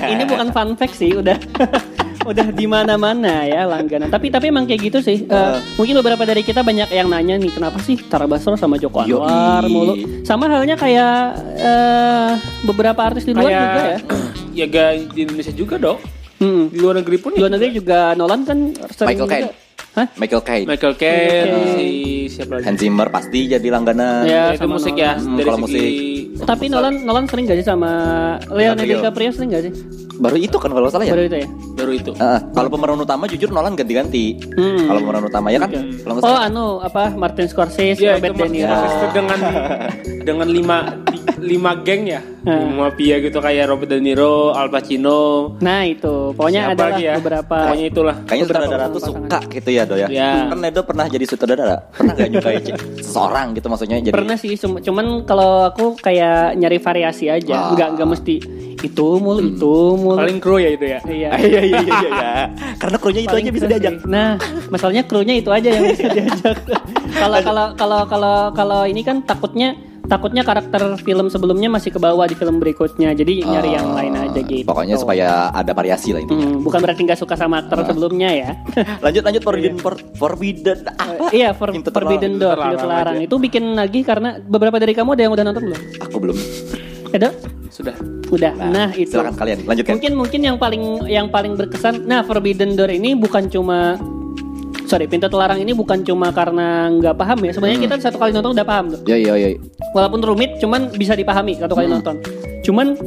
ini 0.07 0.23
bukan 0.23 0.47
fun 0.49 0.69
fact 0.73 0.95
sih, 0.95 1.11
udah 1.11 1.35
udah 2.23 2.47
di 2.49 2.65
mana-mana 2.65 3.43
ya 3.43 3.65
langganan. 3.65 4.07
Tapi 4.07 4.27
tapi 4.27 4.47
emang 4.47 4.63
kayak 4.63 4.81
gitu 4.83 4.99
sih. 4.99 5.23
Eh, 5.23 5.31
Uh. 5.31 5.57
mungkin 5.75 5.97
beberapa 5.97 6.21
dari 6.21 6.41
kita 6.41 6.61
banyak 6.61 6.89
yang 6.89 7.07
nanya 7.07 7.35
nih, 7.35 7.49
kenapa 7.49 7.79
sih 7.79 7.97
Tara 7.99 8.25
Basro 8.25 8.53
sama 8.53 8.75
Joko 8.75 9.01
Yoi. 9.01 9.21
Anwar 9.21 9.65
mulu? 9.65 9.93
Sama 10.21 10.45
halnya 10.45 10.75
kayak 10.75 11.15
eh, 11.57 12.31
beberapa 12.63 13.01
artis 13.01 13.23
di 13.23 13.31
luar 13.31 13.47
Kayak 13.47 13.61
juga 13.63 13.81
ya. 13.81 13.97
ya 14.59 14.65
gak 14.67 14.89
di 15.11 15.19
Indonesia 15.23 15.53
juga 15.53 15.75
dong. 15.77 15.99
Hmm. 16.37 16.67
Di 16.67 16.77
luar 16.77 16.97
negeri 16.97 17.17
pun 17.17 17.31
Di 17.31 17.39
luar 17.39 17.53
negeri 17.53 17.69
juga 17.71 18.13
Nolan 18.13 18.41
kan 18.43 18.57
sering 18.89 19.09
Michael 19.13 19.27
juga. 19.27 19.37
Caine. 19.37 19.51
Hah? 19.91 20.07
Michael 20.15 20.41
Caine. 20.41 20.65
Michael 20.65 20.95
Caine, 20.95 21.51
si 21.75 21.87
siapa 22.29 22.51
lagi? 22.55 22.63
Hans 22.63 22.79
Zimmer 22.79 23.07
pasti 23.09 23.39
jadi 23.45 23.67
langganan. 23.67 24.23
Ya, 24.23 24.31
Ya, 24.47 24.55
itu 24.55 24.63
sama 24.63 24.73
musik 24.73 24.93
Nolan. 24.93 25.03
ya 25.03 25.11
Hmm, 25.13 25.35
dari 25.35 25.45
kalau 25.45 25.67
segi 25.67 25.89
Tapi 26.41 26.65
Nolan 26.67 26.93
Nolan 27.03 27.25
sering 27.27 27.45
gak 27.45 27.57
sih 27.57 27.67
sama 27.67 27.91
Leonardo 28.47 28.87
DiCaprio. 28.87 29.29
Sering 29.31 29.49
gak 29.51 29.63
sih? 29.63 29.73
Baru 30.15 30.37
itu 30.37 30.55
kan 30.55 30.69
kalau 30.69 30.87
salah 30.87 31.03
ya. 31.03 31.11
Baru 31.11 31.23
itu 31.25 31.37
ya? 31.37 31.47
Baru 31.81 31.91
itu. 31.91 32.11
Heeh. 32.13 32.39
kalau 32.51 32.69
pemeran 32.69 32.97
utama 32.97 33.23
jujur 33.25 33.49
Nolan 33.49 33.73
ganti-ganti. 33.73 34.37
Hmm. 34.53 34.85
Kalau 34.85 34.99
pemeran 35.01 35.23
utama 35.25 35.47
ya 35.49 35.59
kan. 35.59 35.69
Oke. 35.69 35.79
Kalau 35.99 36.13
Oh 36.21 36.37
anu 36.37 36.65
apa 36.79 37.09
Martin 37.11 37.45
Scorsese, 37.45 37.97
Ya, 37.97 38.15
Robert 38.15 38.35
De 38.35 38.47
Niro. 38.47 38.77
Dengan 39.11 39.39
dengan 40.27 40.47
lima 40.47 40.77
lima 41.37 41.73
geng 41.79 42.05
ya, 42.07 42.21
Hmm. 42.41 42.57
lima 42.67 42.87
mafia 42.87 43.17
gitu 43.17 43.37
kayak 43.37 43.65
Robert 43.67 43.85
De 43.87 43.97
Niro, 43.97 44.49
Al 44.51 44.69
Pacino, 44.69 45.53
Nah 45.59 45.81
itu, 45.83 46.31
pokoknya 46.31 46.61
siapa 46.63 46.73
ada 46.75 46.85
lagi 46.87 47.03
ya? 47.03 47.13
beberapa. 47.15 47.57
Pokoknya 47.63 47.85
itulah. 47.87 48.15
Kayaknya 48.23 48.45
sutradara 48.45 48.85
tuh 48.87 48.93
pasangan. 48.95 49.21
suka 49.21 49.39
gitu 49.51 49.69
ya 49.71 49.83
Do 49.83 49.95
ya. 49.95 50.07
Ya. 50.07 50.31
Kan 50.47 50.59
Edo 50.63 50.81
pernah 50.81 51.05
jadi 51.05 51.25
sutradara. 51.27 51.77
Pernah 51.91 52.13
gak 52.15 52.29
nyukai 52.31 52.57
seseorang 53.05 53.47
gitu 53.53 53.67
maksudnya 53.67 53.97
jadi 53.99 54.13
Pernah 54.13 54.35
sih, 54.35 54.53
cum- 54.55 54.77
cuman 54.79 55.05
kalau 55.23 55.49
aku 55.67 55.97
kayak 55.97 56.55
nyari 56.55 56.77
variasi 56.77 57.25
aja, 57.27 57.53
Ah. 57.53 57.69
nggak 57.71 57.89
nggak 57.95 58.09
mesti 58.09 58.35
itu 58.79 59.07
mulu 59.15 59.41
itu 59.43 59.73
mulu. 59.95 60.17
Paling 60.17 60.39
kru 60.39 60.57
ya 60.57 60.69
itu 60.71 60.85
ya. 60.87 60.99
Iya. 61.03 61.29
Ah, 61.29 61.39
iya 61.45 61.61
iya 61.71 61.79
iya 61.81 62.09
iya. 62.11 62.31
Karena 62.81 62.97
krunya 62.99 63.21
itu 63.23 63.31
Paling 63.31 63.45
aja 63.47 63.51
bisa 63.55 63.65
diajak. 63.67 63.93
Nah, 64.05 64.35
masalahnya 64.67 65.03
krunya 65.07 65.35
itu 65.39 65.49
aja 65.49 65.69
yang 65.71 65.85
bisa 65.87 66.07
diajak. 66.11 66.57
Kalau 67.21 67.37
kalau 67.43 67.65
kalau 67.75 68.01
kalau 68.07 68.35
kalau 68.55 68.81
ini 68.87 69.03
kan 69.03 69.21
takutnya 69.21 69.75
takutnya 70.07 70.41
karakter 70.41 70.95
film 71.03 71.27
sebelumnya 71.27 71.67
masih 71.67 71.91
ke 71.91 71.99
bawah 71.99 72.23
di 72.23 72.33
film 72.33 72.57
berikutnya. 72.57 73.11
Jadi 73.11 73.43
nyari 73.43 73.75
yang 73.75 73.91
lain 73.93 74.15
aja 74.15 74.39
gitu. 74.39 74.63
Pokoknya 74.65 74.95
supaya 74.95 75.51
ada 75.51 75.75
variasi 75.75 76.15
lah 76.15 76.23
intinya. 76.23 76.47
Hmm, 76.55 76.63
bukan 76.63 76.79
berarti 76.81 77.03
nggak 77.03 77.19
suka 77.19 77.35
sama 77.35 77.61
aktor 77.61 77.83
sebelumnya 77.83 78.31
ya. 78.31 78.49
Lanjut 79.05 79.23
lanjut 79.27 79.43
Forbidden 79.43 79.75
For- 79.77 80.03
Forbidden 80.15 80.87
apa? 80.87 81.29
Iya, 81.35 81.51
for, 81.51 81.75
Forbidden 81.75 82.39
Door, 82.39 82.57
terlarang 82.57 82.79
terlarang. 82.79 83.15
Itu 83.21 83.35
bikin 83.37 83.75
lagi 83.75 84.01
karena 84.01 84.39
beberapa 84.39 84.79
dari 84.79 84.95
kamu 84.95 85.13
ada 85.19 85.21
yang 85.27 85.33
udah 85.35 85.45
nonton 85.51 85.63
belum? 85.67 85.81
Aku 86.09 86.17
belum. 86.17 86.37
Ada? 87.11 87.29
Sudah. 87.71 87.95
Udah. 88.27 88.51
Nah, 88.51 88.91
itu. 88.93 89.15
Silakan 89.15 89.35
kalian 89.39 89.63
lanjutkan. 89.63 89.95
Mungkin 89.95 90.13
mungkin 90.19 90.39
yang 90.43 90.57
paling 90.59 90.83
yang 91.07 91.27
paling 91.31 91.55
berkesan. 91.55 92.03
Nah, 92.03 92.21
Forbidden 92.27 92.75
Door 92.75 92.91
ini 92.91 93.15
bukan 93.15 93.47
cuma 93.47 93.95
sorry 94.85 95.07
pintu 95.07 95.31
terlarang 95.31 95.55
ini 95.63 95.71
bukan 95.71 96.03
cuma 96.03 96.35
karena 96.35 96.91
nggak 96.91 97.15
paham 97.15 97.39
ya. 97.47 97.51
Sebenarnya 97.55 97.79
Hmm. 97.79 97.85
kita 97.87 97.95
satu 98.11 98.19
kali 98.19 98.35
nonton 98.35 98.51
udah 98.51 98.67
paham 98.67 98.85
tuh. 98.91 98.99
Ya 99.07 99.15
ya 99.15 99.39
ya. 99.39 99.55
Walaupun 99.95 100.19
rumit, 100.19 100.59
cuman 100.59 100.91
bisa 100.91 101.15
dipahami 101.15 101.55
satu 101.55 101.73
kali 101.73 101.87
Hmm. 101.87 101.95
nonton. 102.03 102.15
Cuman 102.61 102.99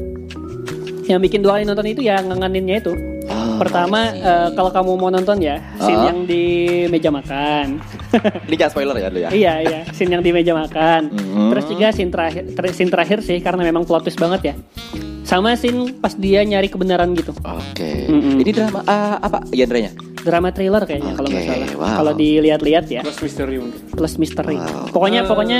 yang 1.05 1.21
bikin 1.21 1.45
dua 1.45 1.61
kali 1.61 1.69
nonton 1.69 1.85
itu 1.85 2.01
ya 2.01 2.25
nganganinnya 2.25 2.81
itu. 2.81 2.93
Ah, 3.25 3.57
Pertama, 3.57 4.11
eh, 4.11 4.49
kalau 4.53 4.69
kamu 4.69 4.91
mau 4.95 5.09
nonton 5.09 5.39
ya, 5.39 5.57
scene 5.77 5.97
Ah. 5.97 6.07
yang 6.09 6.25
di 6.25 6.45
meja 6.87 7.09
makan. 7.09 7.81
Ini 8.47 8.55
jangan 8.55 8.73
spoiler 8.73 8.97
ya 8.97 9.09
dulu 9.09 9.21
ya. 9.21 9.31
iya, 9.33 9.55
iya, 9.61 9.81
scene 9.91 10.11
yang 10.11 10.21
di 10.21 10.31
meja 10.31 10.53
makan. 10.53 11.09
Hmm. 11.11 11.51
Terus 11.51 11.65
juga 11.67 11.87
scene 11.91 12.11
terakhir, 12.11 12.43
ter- 12.51 12.73
scene 12.73 12.89
terakhir 12.89 13.19
sih 13.21 13.39
karena 13.39 13.63
memang 13.63 13.83
plot 13.83 14.05
twist 14.05 14.17
banget 14.17 14.41
ya. 14.45 14.55
Sama 15.23 15.55
scene 15.55 15.95
pas 15.95 16.13
dia 16.13 16.43
nyari 16.43 16.69
kebenaran 16.69 17.13
gitu. 17.13 17.33
Oke. 17.39 18.07
Mm-mm. 18.07 18.39
Ini 18.39 18.51
drama 18.51 18.85
ah, 18.85 19.17
apa 19.19 19.41
genrenya? 19.49 19.97
Drama 20.25 20.49
thriller 20.49 20.83
kayaknya 20.83 21.13
kalau 21.13 21.29
nggak 21.29 21.45
salah. 21.45 21.69
wow. 21.77 21.97
Kalau 22.01 22.13
dilihat-lihat 22.15 22.85
ya, 22.89 23.01
Plus 23.01 23.21
misteri 23.21 23.57
mungkin. 23.61 23.81
plus 23.87 24.15
misteri. 24.17 24.57
Wow. 24.57 24.89
Pokoknya 24.89 25.21
pokoknya 25.23 25.59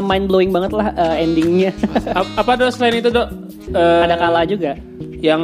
mind 0.00 0.24
blowing 0.24 0.50
banget 0.50 0.72
lah 0.72 0.94
eh, 0.94 1.26
endingnya. 1.26 1.74
Apa 2.40 2.54
dok 2.54 2.70
selain 2.70 2.96
itu 2.96 3.10
dok? 3.10 3.26
Eh, 3.68 4.00
Ada 4.00 4.14
kala 4.14 4.46
juga. 4.46 4.78
Yang 5.18 5.42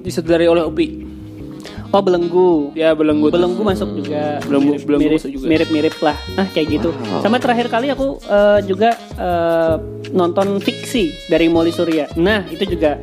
disutradari 0.00 0.46
oleh 0.46 0.62
Upi. 0.62 1.10
Oh 1.88 1.98
belenggu. 1.98 2.70
Ya 2.72 2.92
belenggu. 2.92 3.28
tuh. 3.28 3.34
Belenggu 3.34 3.62
masuk 3.64 3.88
juga. 3.96 4.38
Belenggu- 4.44 4.76
mirip, 4.76 4.84
belenggu 4.84 5.04
mirip, 5.04 5.18
masuk 5.18 5.30
juga. 5.32 5.46
mirip-mirip 5.48 5.96
lah. 5.98 6.16
Nah 6.32 6.46
kayak 6.48 6.66
gitu. 6.70 6.90
Wow. 6.92 7.20
Sama 7.20 7.36
terakhir 7.38 7.66
kali 7.66 7.88
aku 7.88 8.06
eh, 8.22 8.60
juga 8.62 8.94
eh, 9.16 9.74
nonton 10.10 10.60
fiksi 10.60 11.26
dari 11.26 11.48
Molly 11.48 11.72
Surya. 11.72 12.06
Nah 12.14 12.46
itu 12.46 12.62
juga 12.64 13.00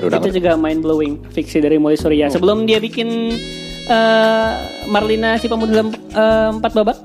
itu 0.00 0.28
juga 0.32 0.54
mind 0.54 0.80
blowing 0.80 1.12
fiksi 1.28 1.58
dari 1.58 1.76
Molly 1.76 1.96
Surya. 1.96 2.28
Sebelum 2.28 2.64
dia 2.64 2.78
bikin 2.78 3.34
eh, 3.90 4.50
Marlina 4.86 5.34
si 5.36 5.50
pemuda 5.50 5.70
dalam 5.74 5.90
eh, 5.92 6.48
empat 6.54 6.72
babak. 6.72 6.98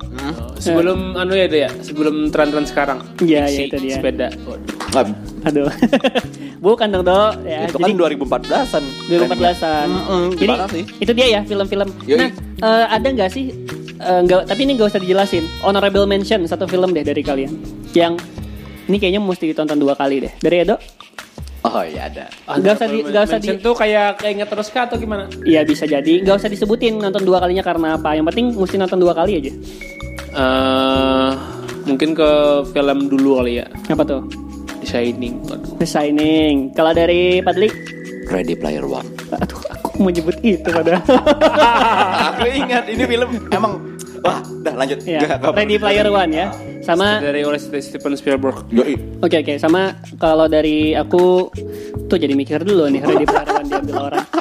Sebelum 0.56 1.14
anu 1.18 1.34
ya 1.36 1.46
dok 1.46 1.60
ya. 1.60 1.70
Sebelum 1.84 2.16
tren-tren 2.32 2.66
sekarang. 2.66 3.00
Iya, 3.20 3.50
iya, 3.50 3.60
itu 3.68 3.78
dia. 3.78 3.96
Sepeda. 4.00 4.28
Ah, 4.96 5.06
Aduh. 5.46 5.68
Bukan 6.66 6.88
dong, 6.90 7.06
Dok. 7.06 7.46
Ya, 7.46 7.70
itu 7.70 7.78
jadi 7.78 7.94
kan 7.94 8.16
2014-an. 8.16 8.84
2014-an. 9.06 9.88
Mm-mm, 9.92 10.24
Jadi 10.34 10.42
gimana 10.50 10.66
sih? 10.72 10.84
itu 10.98 11.12
dia 11.14 11.28
ya 11.38 11.42
film-film. 11.46 11.90
Nah, 12.10 12.32
eh, 12.66 12.86
ada 12.90 13.06
nggak 13.06 13.30
sih? 13.30 13.54
eh, 13.96 14.20
nggak, 14.26 14.50
tapi 14.50 14.62
ini 14.66 14.72
nggak 14.74 14.90
usah 14.90 15.02
dijelasin. 15.04 15.46
Honorable 15.62 16.10
mention 16.10 16.42
satu 16.50 16.66
film 16.66 16.90
deh 16.96 17.06
dari 17.06 17.22
kalian. 17.22 17.54
Yang 17.94 18.18
ini 18.90 18.98
kayaknya 18.98 19.22
mesti 19.22 19.46
ditonton 19.54 19.78
dua 19.78 19.94
kali 19.94 20.26
deh. 20.26 20.34
Dari 20.42 20.66
Edo? 20.66 20.82
Oh 21.66 21.82
iya 21.82 22.06
ada. 22.14 22.30
Nggak 22.46 22.74
usah 22.78 22.88
di, 22.88 22.98
nggak 23.02 23.24
usah 23.26 23.40
di. 23.42 23.48
Mention 23.50 23.66
tuh 23.66 23.74
kayak 23.74 24.22
keinget 24.22 24.48
terus 24.54 24.70
kah 24.70 24.86
atau 24.86 25.02
gimana? 25.02 25.26
Iya 25.42 25.66
bisa 25.66 25.90
jadi. 25.90 26.22
Nggak 26.22 26.38
usah 26.46 26.50
disebutin 26.54 27.02
nonton 27.02 27.26
dua 27.26 27.42
kalinya 27.42 27.66
karena 27.66 27.98
apa. 27.98 28.14
Yang 28.14 28.26
penting 28.30 28.46
mesti 28.54 28.76
nonton 28.78 29.00
dua 29.02 29.14
kali 29.18 29.42
aja. 29.42 29.52
eh 30.36 31.32
mungkin 31.90 32.12
ke 32.14 32.30
film 32.70 33.10
dulu 33.10 33.42
kali 33.42 33.64
ya. 33.64 33.66
Apa 33.90 34.04
tuh? 34.06 34.22
The 34.84 34.86
Shining. 34.86 35.42
Waduh. 35.50 35.74
The 35.82 35.88
Shining. 35.90 36.76
Kalau 36.78 36.94
dari 36.94 37.42
Padli? 37.42 37.70
Ready 38.30 38.54
Player 38.54 38.86
One. 38.86 39.10
Aduh, 39.34 39.58
aku 39.74 40.06
mau 40.06 40.12
nyebut 40.14 40.38
itu 40.46 40.66
padahal. 40.70 41.02
Aku 42.36 42.46
ingat 42.46 42.90
ini 42.90 43.06
film 43.06 43.30
emang 43.50 43.95
wah, 44.26 44.40
dah 44.66 44.74
lanjut. 44.74 45.00
ya, 45.06 45.22
nggak 45.22 45.54
Ready. 45.54 45.78
Player 45.78 46.08
One 46.10 46.32
ya. 46.34 46.48
Sama 46.82 47.18
Dari 47.18 47.42
oleh 47.42 47.58
Steven 47.58 48.14
Spielberg. 48.14 48.66
Oke 49.22 49.36
oke 49.42 49.54
sama 49.58 49.94
kalau 50.18 50.46
dari 50.46 50.94
aku 50.94 51.50
tuh 52.06 52.18
jadi 52.18 52.34
mikir 52.38 52.62
dulu 52.62 52.90
nih 52.90 53.02
Ready 53.02 53.26
Player 53.26 53.50
One 53.54 53.68
diambil 53.70 53.98
orang. 54.10 54.26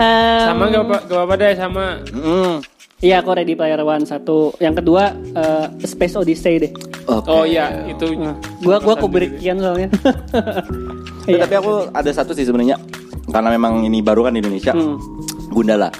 Em, 0.00 0.44
Sama 0.48 0.72
gak 0.72 0.84
apa 0.88 0.96
gak 1.04 1.22
apa 1.28 1.34
deh 1.36 1.52
sama. 1.56 1.84
Mm. 2.08 2.54
Iya 3.00 3.24
aku 3.24 3.32
Ready 3.32 3.52
Player 3.56 3.80
One 3.80 4.04
satu. 4.04 4.52
Yang 4.60 4.84
kedua 4.84 5.12
eh, 5.12 5.66
Space 5.84 6.16
Odyssey 6.16 6.54
deh. 6.60 6.72
Oke. 7.04 7.28
Oh 7.28 7.44
iya 7.44 7.84
itu. 7.84 8.12
Nah, 8.16 8.36
gua 8.60 8.80
gua 8.80 8.96
Kubrickian 8.96 9.60
soalnya. 9.60 9.88
Ya, 11.28 11.46
tapi 11.46 11.62
aku 11.62 11.86
ada 11.94 12.10
satu 12.10 12.34
sih 12.34 12.42
sebenarnya 12.42 12.74
karena 13.30 13.54
memang 13.54 13.86
ini 13.86 14.02
baru 14.02 14.26
kan 14.26 14.34
di 14.34 14.42
Indonesia. 14.42 14.74
Hmm. 14.74 14.98
Gundala. 15.52 15.92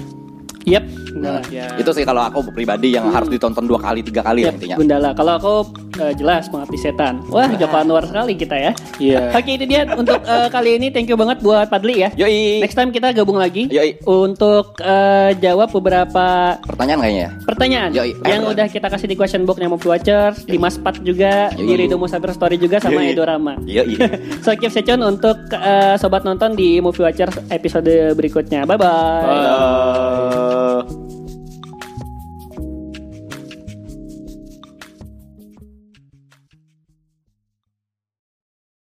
Yep. 0.67 0.85
Gundala. 1.12 1.40
Ya. 1.51 1.66
Itu 1.77 1.90
sih 1.92 2.05
kalau 2.07 2.23
aku 2.23 2.51
pribadi 2.55 2.94
yang 2.94 3.11
harus 3.11 3.29
ditonton 3.29 3.66
dua 3.66 3.79
kali 3.83 4.01
tiga 4.03 4.23
kali 4.23 4.46
lah 4.46 4.55
intinya. 4.55 4.77
Gundala. 4.79 5.11
Kalau 5.14 5.33
aku 5.37 5.55
eh, 6.01 6.12
jelas 6.16 6.46
mengabdi 6.49 6.79
setan. 6.79 7.23
Wah, 7.29 7.51
Joko 7.55 7.77
Anwar 7.77 8.05
sekali 8.07 8.35
kita 8.38 8.57
ya. 8.57 8.73
Iya. 8.99 9.35
Oke, 9.35 9.51
itu 9.59 9.64
dia 9.66 9.85
untuk 9.94 10.20
eh, 10.23 10.49
kali 10.49 10.79
ini 10.81 10.88
thank 10.94 11.11
you 11.11 11.18
banget 11.18 11.42
buat 11.42 11.66
Padli 11.68 12.07
ya. 12.07 12.09
Yoi. 12.14 12.62
Next 12.62 12.77
time 12.79 12.90
kita 12.94 13.12
gabung 13.12 13.38
lagi 13.38 13.66
Yoi. 13.68 14.01
untuk 14.07 14.79
eh, 14.81 15.37
jawab 15.38 15.70
beberapa 15.75 16.57
Pertanyaan 16.64 17.01
kayaknya 17.03 17.20
ya. 17.20 17.31
pertanyaan 17.44 17.90
Yoi. 17.92 18.11
yang 18.25 18.42
udah 18.46 18.66
kita 18.70 18.87
kasih 18.88 19.09
di 19.11 19.16
question 19.18 19.44
box 19.44 19.61
Movie 19.61 19.90
Watchers, 19.90 20.46
di 20.49 20.57
Maspat 20.57 21.05
juga, 21.05 21.53
Yoi. 21.55 21.66
di 21.66 21.73
Rido 21.87 21.96
Story 22.11 22.57
juga 22.57 22.81
sama 22.81 23.03
Yoi. 23.03 23.12
Edorama. 23.14 23.55
Iya 23.66 23.83
iya. 23.92 24.09
So 24.40 24.55
keep 24.57 24.73
tune 24.73 25.03
untuk 25.05 25.37
eh, 25.53 25.94
sobat 26.01 26.25
nonton 26.25 26.55
di 26.57 26.79
Movie 26.81 27.05
Watchers 27.05 27.37
episode 27.53 28.14
berikutnya. 28.16 28.64
Bye 28.64 28.79
bye. 28.79 29.25
Bye. 29.27 31.10